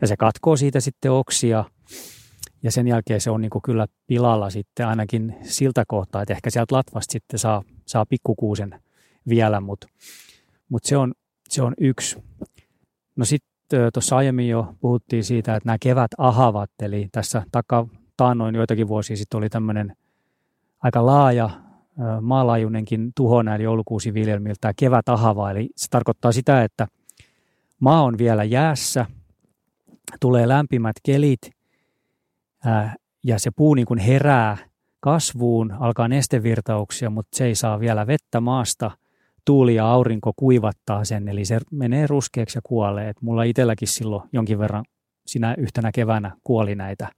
Ja 0.00 0.06
se 0.06 0.16
katkoo 0.16 0.56
siitä 0.56 0.80
sitten 0.80 1.12
oksia 1.12 1.64
ja 2.62 2.72
sen 2.72 2.88
jälkeen 2.88 3.20
se 3.20 3.30
on 3.30 3.40
niin 3.40 3.50
kyllä 3.64 3.86
pilalla 4.06 4.50
sitten 4.50 4.86
ainakin 4.86 5.36
siltä 5.42 5.84
kohtaa, 5.88 6.22
että 6.22 6.34
ehkä 6.34 6.50
sieltä 6.50 6.74
latvasta 6.74 7.12
sitten 7.12 7.38
saa, 7.38 7.62
saa 7.86 8.06
pikkukuusen 8.06 8.80
vielä, 9.28 9.60
mutta 9.60 9.88
mut 10.68 10.84
se, 10.84 10.96
on, 10.96 11.12
se 11.48 11.62
on 11.62 11.74
yksi. 11.80 12.22
No 13.16 13.24
sitten 13.24 13.92
tuossa 13.92 14.16
aiemmin 14.16 14.48
jo 14.48 14.74
puhuttiin 14.80 15.24
siitä, 15.24 15.56
että 15.56 15.66
nämä 15.66 15.78
kevät 15.80 16.10
ahavat, 16.18 16.70
eli 16.82 17.08
tässä 17.12 17.42
taka 17.52 17.86
taannoin 18.16 18.54
joitakin 18.54 18.88
vuosia 18.88 19.16
sitten 19.16 19.38
oli 19.38 19.48
tämmöinen 19.48 19.96
aika 20.82 21.06
laaja 21.06 21.50
maalaajuinenkin 22.20 23.12
tuho 23.16 23.42
näillä 23.42 23.64
joulukuusiviljelmiltä, 23.64 24.58
tämä 24.60 24.72
kevät 24.76 25.08
ahava, 25.08 25.50
eli 25.50 25.68
se 25.76 25.86
tarkoittaa 25.90 26.32
sitä, 26.32 26.64
että 26.64 26.86
maa 27.80 28.02
on 28.02 28.18
vielä 28.18 28.44
jäässä, 28.44 29.06
tulee 30.20 30.48
lämpimät 30.48 30.96
kelit 31.02 31.40
ja 33.24 33.38
se 33.38 33.50
puu 33.56 33.74
niin 33.74 33.86
kuin 33.86 33.98
herää 33.98 34.56
kasvuun, 35.00 35.72
alkaa 35.72 36.08
nestevirtauksia, 36.08 37.10
mutta 37.10 37.36
se 37.36 37.44
ei 37.44 37.54
saa 37.54 37.80
vielä 37.80 38.06
vettä 38.06 38.40
maasta. 38.40 38.90
Tuuli 39.48 39.74
ja 39.74 39.92
aurinko 39.92 40.32
kuivattaa 40.36 41.04
sen, 41.04 41.28
eli 41.28 41.44
se 41.44 41.58
menee 41.70 42.06
ruskeaksi 42.06 42.58
ja 42.58 42.62
kuolee. 42.64 43.08
Et 43.08 43.22
mulla 43.22 43.42
itselläkin 43.42 43.88
silloin 43.88 44.28
jonkin 44.32 44.58
verran 44.58 44.84
sinä 45.26 45.54
yhtenä 45.58 45.90
keväänä 45.92 46.36
kuoli 46.44 46.74
näitä. 46.74 47.08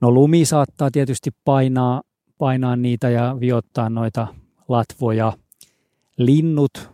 No 0.00 0.10
lumi 0.10 0.44
saattaa 0.44 0.90
tietysti 0.90 1.30
painaa, 1.44 2.02
painaa 2.38 2.76
niitä 2.76 3.10
ja 3.10 3.36
viottaa 3.40 3.90
noita 3.90 4.26
latvoja. 4.68 5.32
Linnut, 6.16 6.90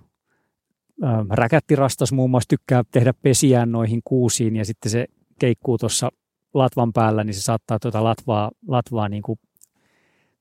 räkättirastas 1.31 2.13
muun 2.13 2.31
muassa 2.31 2.49
tykkää 2.49 2.83
tehdä 2.91 3.15
pesiään 3.23 3.73
noihin 3.73 4.01
kuusiin 4.05 4.57
ja 4.57 4.65
sitten 4.65 4.91
se 4.91 5.07
keikkuu 5.39 5.79
tuossa 5.79 6.11
latvan 6.55 6.93
päällä, 6.93 7.25
niin 7.25 7.35
se 7.35 7.43
saattaa 7.43 7.79
tuota 7.79 8.05
latvaa, 8.05 8.51
latvaa 8.69 9.09
niin 9.09 9.23
kuin 9.23 9.39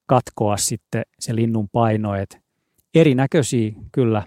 katkoa 0.05 0.57
sitten 0.57 1.03
se 1.19 1.35
linnun 1.35 1.69
paino. 1.69 2.15
Et 2.15 2.44
erinäköisiä 2.95 3.71
kyllä, 3.91 4.23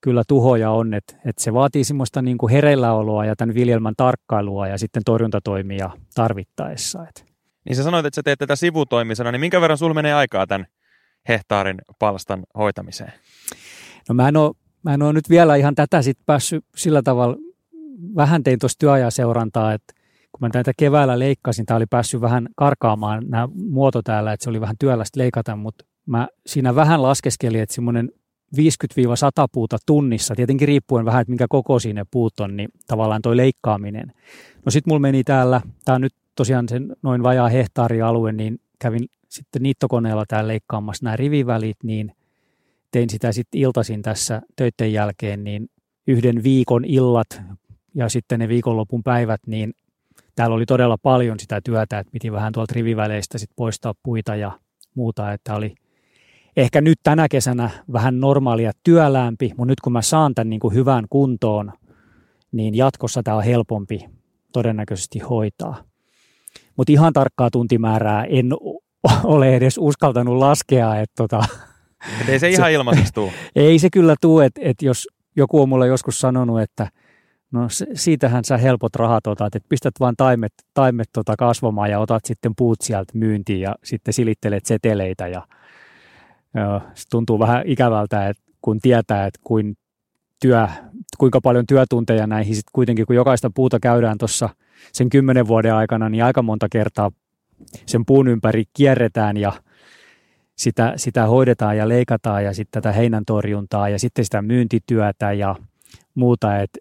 kyllä 0.00 0.22
tuhoja 0.28 0.70
on, 0.70 0.94
että 0.94 1.16
et 1.24 1.38
se 1.38 1.54
vaatii 1.54 1.84
semmoista 1.84 2.22
niin 2.22 2.38
kuin 2.38 2.52
hereilläoloa 2.52 3.24
ja 3.24 3.36
tämän 3.36 3.54
viljelmän 3.54 3.94
tarkkailua 3.96 4.68
ja 4.68 4.78
sitten 4.78 5.02
torjuntatoimia 5.06 5.90
tarvittaessa. 6.14 7.08
Et. 7.08 7.26
Niin 7.64 7.76
sä 7.76 7.82
sanoit, 7.82 8.06
että 8.06 8.14
sä 8.14 8.22
teet 8.22 8.38
tätä 8.38 8.56
sivutoimisena, 8.56 9.32
niin 9.32 9.40
minkä 9.40 9.60
verran 9.60 9.78
sulla 9.78 9.94
menee 9.94 10.14
aikaa 10.14 10.46
tämän 10.46 10.66
hehtaarin 11.28 11.78
palstan 11.98 12.42
hoitamiseen? 12.58 13.12
No 14.08 14.14
mä 14.14 14.28
en 14.28 14.36
ole, 14.36 14.54
mä 14.82 14.94
en 14.94 15.02
ole 15.02 15.12
nyt 15.12 15.30
vielä 15.30 15.56
ihan 15.56 15.74
tätä 15.74 16.02
sit 16.02 16.18
päässyt 16.26 16.64
sillä 16.76 17.02
tavalla, 17.02 17.36
vähän 18.16 18.42
tein 18.42 18.58
tuossa 18.58 18.78
työajaseurantaa, 18.78 19.72
että 19.72 19.94
kun 20.32 20.40
mä 20.40 20.50
näitä 20.54 20.72
keväällä 20.78 21.18
leikkasin, 21.18 21.66
tämä 21.66 21.76
oli 21.76 21.86
päässyt 21.86 22.20
vähän 22.20 22.48
karkaamaan 22.56 23.24
nämä 23.28 23.48
muoto 23.54 24.02
täällä, 24.02 24.32
että 24.32 24.44
se 24.44 24.50
oli 24.50 24.60
vähän 24.60 24.76
työlästä 24.78 25.20
leikata, 25.20 25.56
mutta 25.56 25.84
mä 26.06 26.28
siinä 26.46 26.74
vähän 26.74 27.02
laskeskelin, 27.02 27.60
että 27.60 27.74
semmoinen 27.74 28.10
50-100 28.56 28.58
puuta 29.52 29.76
tunnissa, 29.86 30.34
tietenkin 30.34 30.68
riippuen 30.68 31.04
vähän, 31.04 31.20
että 31.20 31.30
minkä 31.30 31.46
koko 31.48 31.78
siinä 31.78 32.04
puut 32.10 32.40
on, 32.40 32.56
niin 32.56 32.68
tavallaan 32.86 33.22
toi 33.22 33.36
leikkaaminen. 33.36 34.12
No 34.64 34.70
sitten 34.70 34.90
mulla 34.90 35.00
meni 35.00 35.24
täällä, 35.24 35.60
tämä 35.84 35.94
on 35.94 36.00
nyt 36.00 36.14
tosiaan 36.34 36.68
sen 36.68 36.96
noin 37.02 37.22
vajaa 37.22 37.48
hehtaarialue, 37.48 38.32
niin 38.32 38.60
kävin 38.78 39.08
sitten 39.28 39.62
niittokoneella 39.62 40.24
täällä 40.28 40.48
leikkaamassa 40.48 41.04
nämä 41.04 41.16
rivivälit, 41.16 41.76
niin 41.82 42.12
tein 42.90 43.10
sitä 43.10 43.32
sitten 43.32 43.60
iltaisin 43.60 44.02
tässä 44.02 44.42
töiden 44.56 44.92
jälkeen, 44.92 45.44
niin 45.44 45.68
yhden 46.06 46.42
viikon 46.42 46.84
illat 46.84 47.42
ja 47.94 48.08
sitten 48.08 48.38
ne 48.38 48.48
viikonlopun 48.48 49.02
päivät, 49.02 49.40
niin 49.46 49.74
täällä 50.34 50.56
oli 50.56 50.66
todella 50.66 50.98
paljon 50.98 51.40
sitä 51.40 51.60
työtä, 51.60 51.98
että 51.98 52.12
piti 52.12 52.32
vähän 52.32 52.52
tuolta 52.52 52.74
riviväleistä 52.74 53.38
sit 53.38 53.50
poistaa 53.56 53.94
puita 54.02 54.36
ja 54.36 54.60
muuta, 54.94 55.32
että 55.32 55.54
oli 55.54 55.74
ehkä 56.56 56.80
nyt 56.80 56.98
tänä 57.02 57.28
kesänä 57.28 57.70
vähän 57.92 58.20
normaalia 58.20 58.72
työlämpi, 58.82 59.52
mutta 59.56 59.72
nyt 59.72 59.80
kun 59.80 59.92
mä 59.92 60.02
saan 60.02 60.34
tämän 60.34 60.50
niin 60.50 60.60
kuin 60.60 60.74
hyvään 60.74 61.04
kuntoon, 61.10 61.72
niin 62.52 62.74
jatkossa 62.74 63.22
tämä 63.22 63.36
on 63.36 63.44
helpompi 63.44 64.06
todennäköisesti 64.52 65.18
hoitaa. 65.18 65.84
Mutta 66.76 66.92
ihan 66.92 67.12
tarkkaa 67.12 67.50
tuntimäärää 67.50 68.24
en 68.24 68.50
ole 69.24 69.56
edes 69.56 69.78
uskaltanut 69.78 70.36
laskea. 70.36 70.96
Että 70.96 71.14
tota, 71.16 71.44
Et 72.20 72.28
ei 72.28 72.38
se 72.38 72.48
ihan 72.48 72.72
ilmaiseksi 72.72 73.12
tule. 73.14 73.32
ei 73.56 73.78
se 73.78 73.88
kyllä 73.92 74.14
tule, 74.20 74.44
että, 74.44 74.60
että 74.64 74.86
jos 74.86 75.08
joku 75.36 75.62
on 75.62 75.68
mulle 75.68 75.86
joskus 75.86 76.20
sanonut, 76.20 76.60
että– 76.60 76.88
No 77.52 77.68
siitähän 77.94 78.44
sä 78.44 78.56
helpot 78.56 78.96
rahat 78.96 79.26
otat, 79.26 79.54
että 79.54 79.68
pistät 79.68 79.94
vaan 80.00 80.14
taimet, 80.16 80.52
taimet 80.74 81.08
tota 81.12 81.34
kasvamaan 81.38 81.90
ja 81.90 82.00
otat 82.00 82.24
sitten 82.24 82.52
puut 82.56 82.80
sieltä 82.80 83.12
myyntiin 83.18 83.60
ja 83.60 83.74
sitten 83.84 84.14
silittelet 84.14 84.66
seteleitä 84.66 85.28
ja 85.28 85.46
joo, 86.56 86.80
se 86.94 87.04
tuntuu 87.10 87.38
vähän 87.38 87.62
ikävältä, 87.66 88.28
että 88.28 88.42
kun 88.62 88.80
tietää, 88.80 89.26
että 89.26 89.40
kuin 89.44 89.76
työ, 90.40 90.68
kuinka 91.18 91.40
paljon 91.40 91.66
työtunteja 91.66 92.26
näihin 92.26 92.54
sitten 92.54 92.72
kuitenkin, 92.72 93.06
kun 93.06 93.16
jokaista 93.16 93.50
puuta 93.54 93.80
käydään 93.80 94.18
tuossa 94.18 94.48
sen 94.92 95.10
kymmenen 95.10 95.48
vuoden 95.48 95.74
aikana, 95.74 96.08
niin 96.08 96.24
aika 96.24 96.42
monta 96.42 96.68
kertaa 96.68 97.10
sen 97.86 98.06
puun 98.06 98.28
ympäri 98.28 98.64
kierretään 98.72 99.36
ja 99.36 99.52
sitä, 100.56 100.92
sitä 100.96 101.26
hoidetaan 101.26 101.76
ja 101.76 101.88
leikataan 101.88 102.44
ja 102.44 102.54
sitten 102.54 102.82
tätä 102.82 102.92
heinän 102.92 103.24
torjuntaa 103.24 103.88
ja 103.88 103.98
sitten 103.98 104.24
sitä 104.24 104.42
myyntityötä 104.42 105.32
ja 105.32 105.56
muuta, 106.14 106.58
että 106.58 106.78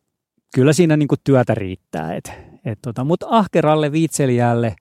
kyllä 0.55 0.73
siinä 0.73 0.97
niin 0.97 1.07
kuin 1.07 1.19
työtä 1.23 1.55
riittää. 1.55 2.13
Et, 2.13 2.31
et 2.65 2.79
tota, 2.81 3.03
Mutta 3.03 3.27
ahkeralle, 3.29 3.91
viitselijälle, 3.91 4.75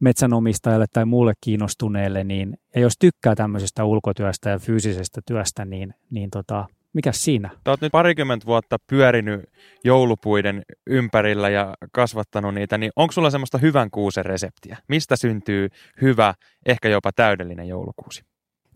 metsänomistajalle 0.00 0.86
tai 0.92 1.04
muulle 1.04 1.32
kiinnostuneelle, 1.40 2.24
niin, 2.24 2.58
ja 2.74 2.80
jos 2.80 2.94
tykkää 2.98 3.34
tämmöisestä 3.34 3.84
ulkotyöstä 3.84 4.50
ja 4.50 4.58
fyysisestä 4.58 5.20
työstä, 5.26 5.64
niin, 5.64 5.94
niin 6.10 6.30
tota, 6.30 6.66
mikä 6.92 7.12
siinä? 7.12 7.48
Sä 7.48 7.70
oot 7.70 7.80
nyt 7.80 7.92
parikymmentä 7.92 8.46
vuotta 8.46 8.76
pyörinyt 8.86 9.40
joulupuiden 9.84 10.62
ympärillä 10.86 11.48
ja 11.48 11.74
kasvattanut 11.92 12.54
niitä, 12.54 12.78
niin 12.78 12.92
onko 12.96 13.12
sulla 13.12 13.30
semmoista 13.30 13.58
hyvän 13.58 13.90
kuusen 13.90 14.24
reseptiä? 14.24 14.78
Mistä 14.88 15.16
syntyy 15.16 15.68
hyvä, 16.00 16.34
ehkä 16.66 16.88
jopa 16.88 17.12
täydellinen 17.12 17.68
joulukuusi? 17.68 18.22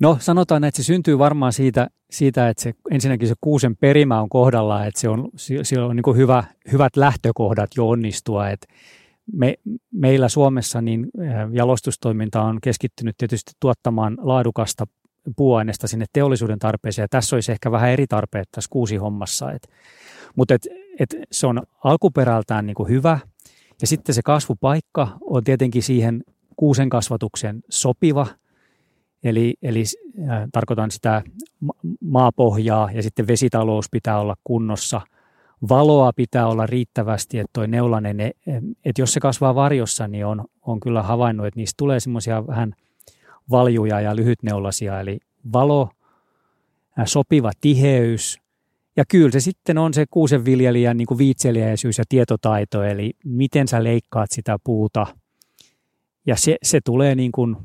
No 0.00 0.16
sanotaan, 0.20 0.64
että 0.64 0.82
se 0.82 0.86
syntyy 0.86 1.18
varmaan 1.18 1.52
siitä, 1.52 1.88
siitä 2.10 2.48
että 2.48 2.62
se, 2.62 2.72
ensinnäkin 2.90 3.28
se 3.28 3.34
kuusen 3.40 3.76
perimä 3.76 4.20
on 4.20 4.28
kohdalla, 4.28 4.86
että 4.86 5.00
se 5.00 5.08
on, 5.08 5.28
se 5.62 5.80
on 5.80 5.96
niin 5.96 6.16
hyvä, 6.16 6.44
hyvät 6.72 6.96
lähtökohdat 6.96 7.70
jo 7.76 7.88
onnistua. 7.88 8.48
Että 8.48 8.66
me, 9.32 9.54
meillä 9.90 10.28
Suomessa 10.28 10.80
niin 10.80 11.10
jalostustoiminta 11.52 12.42
on 12.42 12.58
keskittynyt 12.62 13.16
tietysti 13.16 13.52
tuottamaan 13.60 14.16
laadukasta 14.20 14.86
puuaineesta 15.36 15.88
sinne 15.88 16.06
teollisuuden 16.12 16.58
tarpeeseen. 16.58 17.04
Ja 17.04 17.08
tässä 17.10 17.36
olisi 17.36 17.52
ehkä 17.52 17.70
vähän 17.70 17.90
eri 17.90 18.06
tarpeet 18.06 18.48
tässä 18.52 18.68
kuusi 18.70 18.96
hommassa. 18.96 19.52
Et, 19.52 19.68
mutta 20.36 20.54
et, 20.54 20.68
et 20.98 21.16
se 21.32 21.46
on 21.46 21.62
alkuperältään 21.84 22.66
niin 22.66 22.74
kuin 22.74 22.88
hyvä. 22.88 23.18
Ja 23.80 23.86
sitten 23.86 24.14
se 24.14 24.22
kasvupaikka 24.24 25.08
on 25.20 25.44
tietenkin 25.44 25.82
siihen 25.82 26.24
kuusen 26.56 26.88
kasvatuksen 26.88 27.60
sopiva. 27.70 28.26
Eli, 29.24 29.54
eli 29.62 29.84
äh, 30.30 30.48
tarkoitan 30.52 30.90
sitä 30.90 31.22
maapohjaa 32.00 32.90
ja 32.92 33.02
sitten 33.02 33.26
vesitalous 33.26 33.86
pitää 33.90 34.20
olla 34.20 34.36
kunnossa. 34.44 35.00
Valoa 35.68 36.12
pitää 36.12 36.46
olla 36.46 36.66
riittävästi, 36.66 37.38
että 37.38 37.50
toi 37.52 37.68
neulanen, 37.68 38.20
että 38.84 39.02
jos 39.02 39.12
se 39.12 39.20
kasvaa 39.20 39.54
varjossa, 39.54 40.08
niin 40.08 40.26
on, 40.26 40.44
on 40.62 40.80
kyllä 40.80 41.02
havainnut, 41.02 41.46
että 41.46 41.60
niistä 41.60 41.76
tulee 41.76 42.00
semmoisia 42.00 42.46
vähän– 42.46 42.74
valjuja 43.50 44.00
ja 44.00 44.16
lyhytneulasia, 44.16 45.00
eli 45.00 45.18
valo, 45.52 45.90
sopiva 47.04 47.52
tiheys, 47.60 48.38
ja 48.96 49.04
kyllä 49.08 49.30
se 49.30 49.40
sitten 49.40 49.78
on 49.78 49.94
se 49.94 50.06
kuusenviljelijän 50.10 50.96
niin 50.96 51.06
kuin 51.06 51.18
viitseliäisyys 51.18 51.98
ja 51.98 52.04
tietotaito, 52.08 52.82
eli 52.82 53.12
miten 53.24 53.68
sä 53.68 53.84
leikkaat 53.84 54.30
sitä 54.30 54.58
puuta. 54.64 55.06
Ja 56.26 56.36
se, 56.36 56.56
se 56.62 56.80
tulee 56.84 57.14
niin 57.14 57.32
kuin 57.32 57.56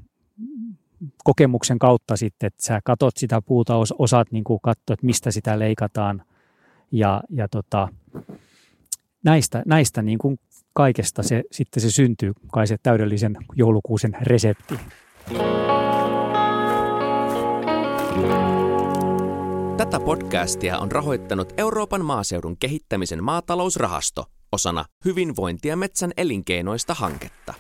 kokemuksen 1.24 1.80
kautta 1.80 2.18
sitten, 2.18 2.48
että 2.48 2.66
sä 2.66 2.80
katot 2.84 3.18
sitä 3.18 3.42
puuta, 3.42 3.74
osaat 3.98 4.32
niin 4.32 4.44
kuin 4.44 4.60
katsoa, 4.62 4.94
että 4.94 5.06
mistä 5.06 5.32
sitä 5.32 5.60
leikataan. 5.60 6.24
Ja, 6.94 7.22
ja 7.30 7.48
tota, 7.48 7.88
näistä, 9.24 9.64
näistä 9.66 10.02
niin 10.02 10.18
kuin 10.18 10.38
kaikesta 10.74 11.24
se, 11.24 11.44
sitten 11.52 11.82
se 11.82 11.92
syntyy, 11.92 12.32
kai 12.52 12.68
se 12.68 12.78
täydellisen 12.84 13.38
joulukuusen 13.56 14.18
resepti. 14.22 14.80
Tätä 19.78 20.00
podcastia 20.00 20.80
on 20.80 20.92
rahoittanut 20.92 21.54
Euroopan 21.58 22.06
maaseudun 22.06 22.58
kehittämisen 22.58 23.24
maatalousrahasto 23.24 24.26
osana 24.52 24.86
hyvinvointia 25.06 25.76
metsän 25.76 26.12
elinkeinoista 26.18 26.94
hanketta. 26.94 27.54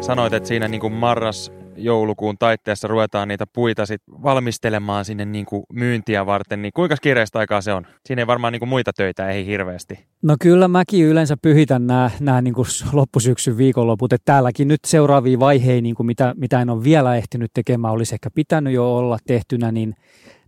Sanoit, 0.00 0.32
että 0.32 0.48
siinä 0.48 0.68
niin 0.68 0.80
kuin 0.80 0.92
marras 0.92 1.52
joulukuun 1.76 2.38
taitteessa 2.38 2.88
ruvetaan 2.88 3.28
niitä 3.28 3.46
puita 3.52 3.86
sit 3.86 4.02
valmistelemaan 4.22 5.04
sinne 5.04 5.24
niin 5.24 5.46
kuin 5.46 5.62
myyntiä 5.72 6.26
varten, 6.26 6.62
niin 6.62 6.72
kuinka 6.72 6.96
kiireistä 7.02 7.38
aikaa 7.38 7.60
se 7.60 7.72
on? 7.72 7.86
Siinä 8.06 8.22
ei 8.22 8.26
varmaan 8.26 8.52
niin 8.52 8.60
kuin 8.60 8.68
muita 8.68 8.92
töitä 8.92 9.28
ei 9.28 9.46
hirveästi. 9.46 10.06
No 10.22 10.36
kyllä 10.40 10.68
mäkin 10.68 11.06
yleensä 11.06 11.36
pyhitän 11.42 11.86
nämä, 11.86 12.10
nämä 12.20 12.42
niin 12.42 12.54
kuin 12.54 12.66
loppusyksyn 12.92 13.56
viikonloput, 13.56 14.12
että 14.12 14.32
täälläkin 14.32 14.68
nyt 14.68 14.80
seuraavia 14.86 15.40
vaiheita, 15.40 15.82
niin 15.82 15.94
kuin 15.94 16.06
mitä, 16.06 16.34
mitä 16.36 16.60
en 16.60 16.70
ole 16.70 16.84
vielä 16.84 17.16
ehtinyt 17.16 17.50
tekemään, 17.54 17.94
olisi 17.94 18.14
ehkä 18.14 18.30
pitänyt 18.34 18.72
jo 18.72 18.96
olla 18.96 19.18
tehtynä, 19.26 19.72
niin 19.72 19.94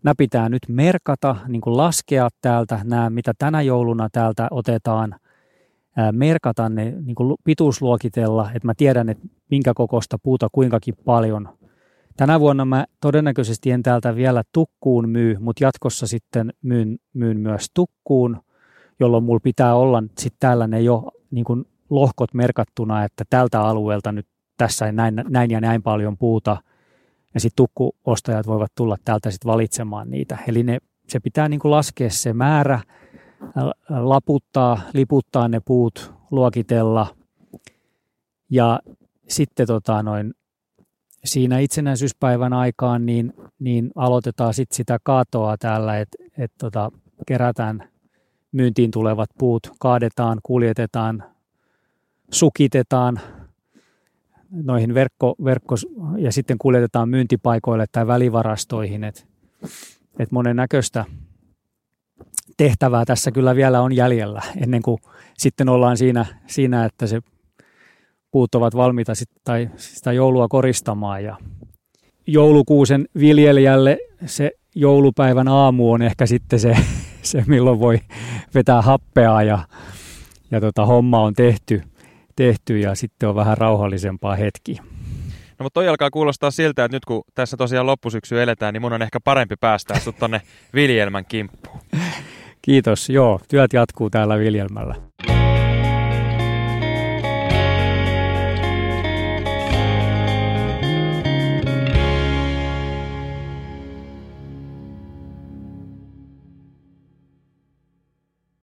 nämä 0.03 0.15
pitää 0.19 0.49
nyt 0.49 0.63
merkata, 0.69 1.37
niin 1.49 1.61
kuin 1.61 1.77
laskea 1.77 2.29
täältä 2.41 2.81
nämä, 2.85 3.11
mitä 3.11 3.33
tänä 3.39 3.63
jouluna 3.63 4.09
täältä 4.13 4.49
otetaan– 4.51 5.15
merkata 6.13 6.69
ne, 6.69 6.95
niin 7.05 7.15
kuin 7.15 7.35
pituusluokitella, 7.45 8.51
että 8.55 8.69
mä 8.69 8.73
tiedän, 8.77 9.09
että 9.09 9.27
minkä 9.51 9.75
kokosta 9.75 10.19
puuta 10.19 10.49
kuinkakin 10.53 10.95
paljon. 11.05 11.49
Tänä 12.17 12.41
vuonna 12.41 12.65
mä 12.65 12.87
todennäköisesti 13.01 13.71
en 13.71 13.83
täältä 13.83 14.17
vielä 14.17 14.43
tukkuun 14.53 15.09
myy, 15.09 15.37
mutta 15.41 15.65
jatkossa 15.65 16.07
sitten 16.07 16.53
myyn, 16.63 16.99
myyn 17.13 17.41
myös 17.41 17.67
tukkuun, 17.75 18.41
jolloin 19.01 19.25
mulla 19.25 19.41
pitää 19.41 19.75
olla 19.75 20.03
sitten 20.19 20.41
täällä 20.41 20.67
ne 20.67 20.81
jo 20.81 21.11
niin 21.31 21.45
kuin 21.45 21.65
lohkot 21.91 22.35
merkattuna, 22.35 23.05
että 23.05 23.25
tältä 23.31 23.61
alueelta 23.61 24.13
nyt 24.13 24.27
tässä 24.57 24.93
näin, 24.93 25.25
näin 25.29 25.51
ja 25.51 25.61
näin 25.61 25.83
paljon 25.83 26.19
puuta, 26.19 26.57
ja 27.35 27.41
sitten 27.41 27.57
tukkuostajat 27.57 28.47
voivat 28.47 28.73
tulla 28.75 28.97
täältä 29.05 29.31
sitten 29.31 29.53
valitsemaan 29.53 30.11
niitä. 30.11 30.39
Eli 30.49 30.63
ne, 30.63 30.79
se 31.09 31.21
pitää 31.21 31.49
niin 31.49 31.61
kuin 31.61 31.71
laskea 31.71 32.11
se 32.11 32.33
määrä, 32.33 32.81
laputtaa, 33.89 34.81
liputtaa 34.95 35.49
ne 35.49 35.61
puut, 35.61 36.13
luokitella. 36.31 37.07
Ja 38.51 38.81
sitten 39.29 39.67
tota 39.67 40.03
noin, 40.03 40.35
siinä 41.25 41.59
itsenäisyyspäivän 41.59 42.53
aikaan 42.53 43.07
niin, 43.07 43.33
niin 43.59 43.91
aloitetaan 43.95 44.55
sit 44.55 44.73
sitä 44.73 44.99
kaatoa 45.03 45.57
täällä, 45.57 45.99
että 45.99 46.19
et 46.39 46.53
tota, 46.59 46.91
kerätään 47.27 47.89
myyntiin 48.53 48.91
tulevat 48.91 49.31
puut, 49.39 49.71
kaadetaan, 49.79 50.41
kuljetetaan, 50.43 51.25
sukitetaan 52.31 53.21
noihin 54.51 54.95
verkko, 54.95 55.35
verkko 55.45 55.75
ja 56.19 56.33
sitten 56.33 56.59
kuljetetaan 56.59 57.09
myyntipaikoille 57.09 57.87
tai 57.93 58.07
välivarastoihin, 58.07 59.05
että 59.05 59.23
et 60.19 60.33
monen 60.33 60.57
näköistä 60.57 61.05
tehtävää 62.59 63.05
tässä 63.05 63.33
kyllä 63.33 63.57
vielä 63.57 63.81
on 63.81 63.97
jäljellä 63.97 64.43
ennen 64.63 64.83
kuin 64.83 64.99
sitten 65.39 65.69
ollaan 65.69 65.97
siinä, 65.97 66.27
siinä 66.47 66.85
että 66.85 67.07
se 67.07 67.21
puut 68.31 68.55
ovat 68.55 68.77
valmiita 68.77 69.15
sit, 69.15 69.31
tai 69.45 69.71
sitä 69.77 70.13
joulua 70.13 70.49
koristamaan. 70.49 71.25
Ja 71.25 71.37
joulukuusen 72.27 73.09
viljelijälle 73.21 73.99
se 74.27 74.51
joulupäivän 74.75 75.49
aamu 75.49 75.93
on 75.93 76.03
ehkä 76.03 76.27
sitten 76.27 76.61
se, 76.61 76.77
se 77.23 77.45
milloin 77.47 77.81
voi 77.81 77.99
vetää 78.55 78.83
happea 78.83 79.43
ja, 79.43 79.59
ja 80.51 80.61
tota, 80.61 80.87
homma 80.87 81.21
on 81.21 81.35
tehty, 81.35 81.83
tehty 82.37 82.79
ja 82.79 82.95
sitten 82.95 83.29
on 83.29 83.35
vähän 83.35 83.59
rauhallisempaa 83.59 84.37
hetki. 84.37 84.77
No 85.59 85.63
mutta 85.63 85.75
toi 85.75 85.89
alkaa 85.89 86.11
kuulostaa 86.11 86.51
siltä, 86.51 86.85
että 86.85 86.97
nyt 86.97 87.05
kun 87.05 87.25
tässä 87.35 87.57
tosiaan 87.57 87.87
loppusyksy 87.87 88.43
eletään, 88.43 88.75
niin 88.75 88.83
mun 88.83 88.93
on 88.93 89.03
ehkä 89.03 89.21
parempi 89.21 89.55
päästä 89.61 89.99
sut 89.99 90.19
tonne 90.19 90.43
viljelmän 90.75 91.25
kimppuun. 91.25 91.81
Kiitos. 92.69 93.11
Joo, 93.11 93.41
työt 93.49 93.73
jatkuu 93.73 94.11
täällä 94.11 94.39
Viljelmällä. 94.39 95.08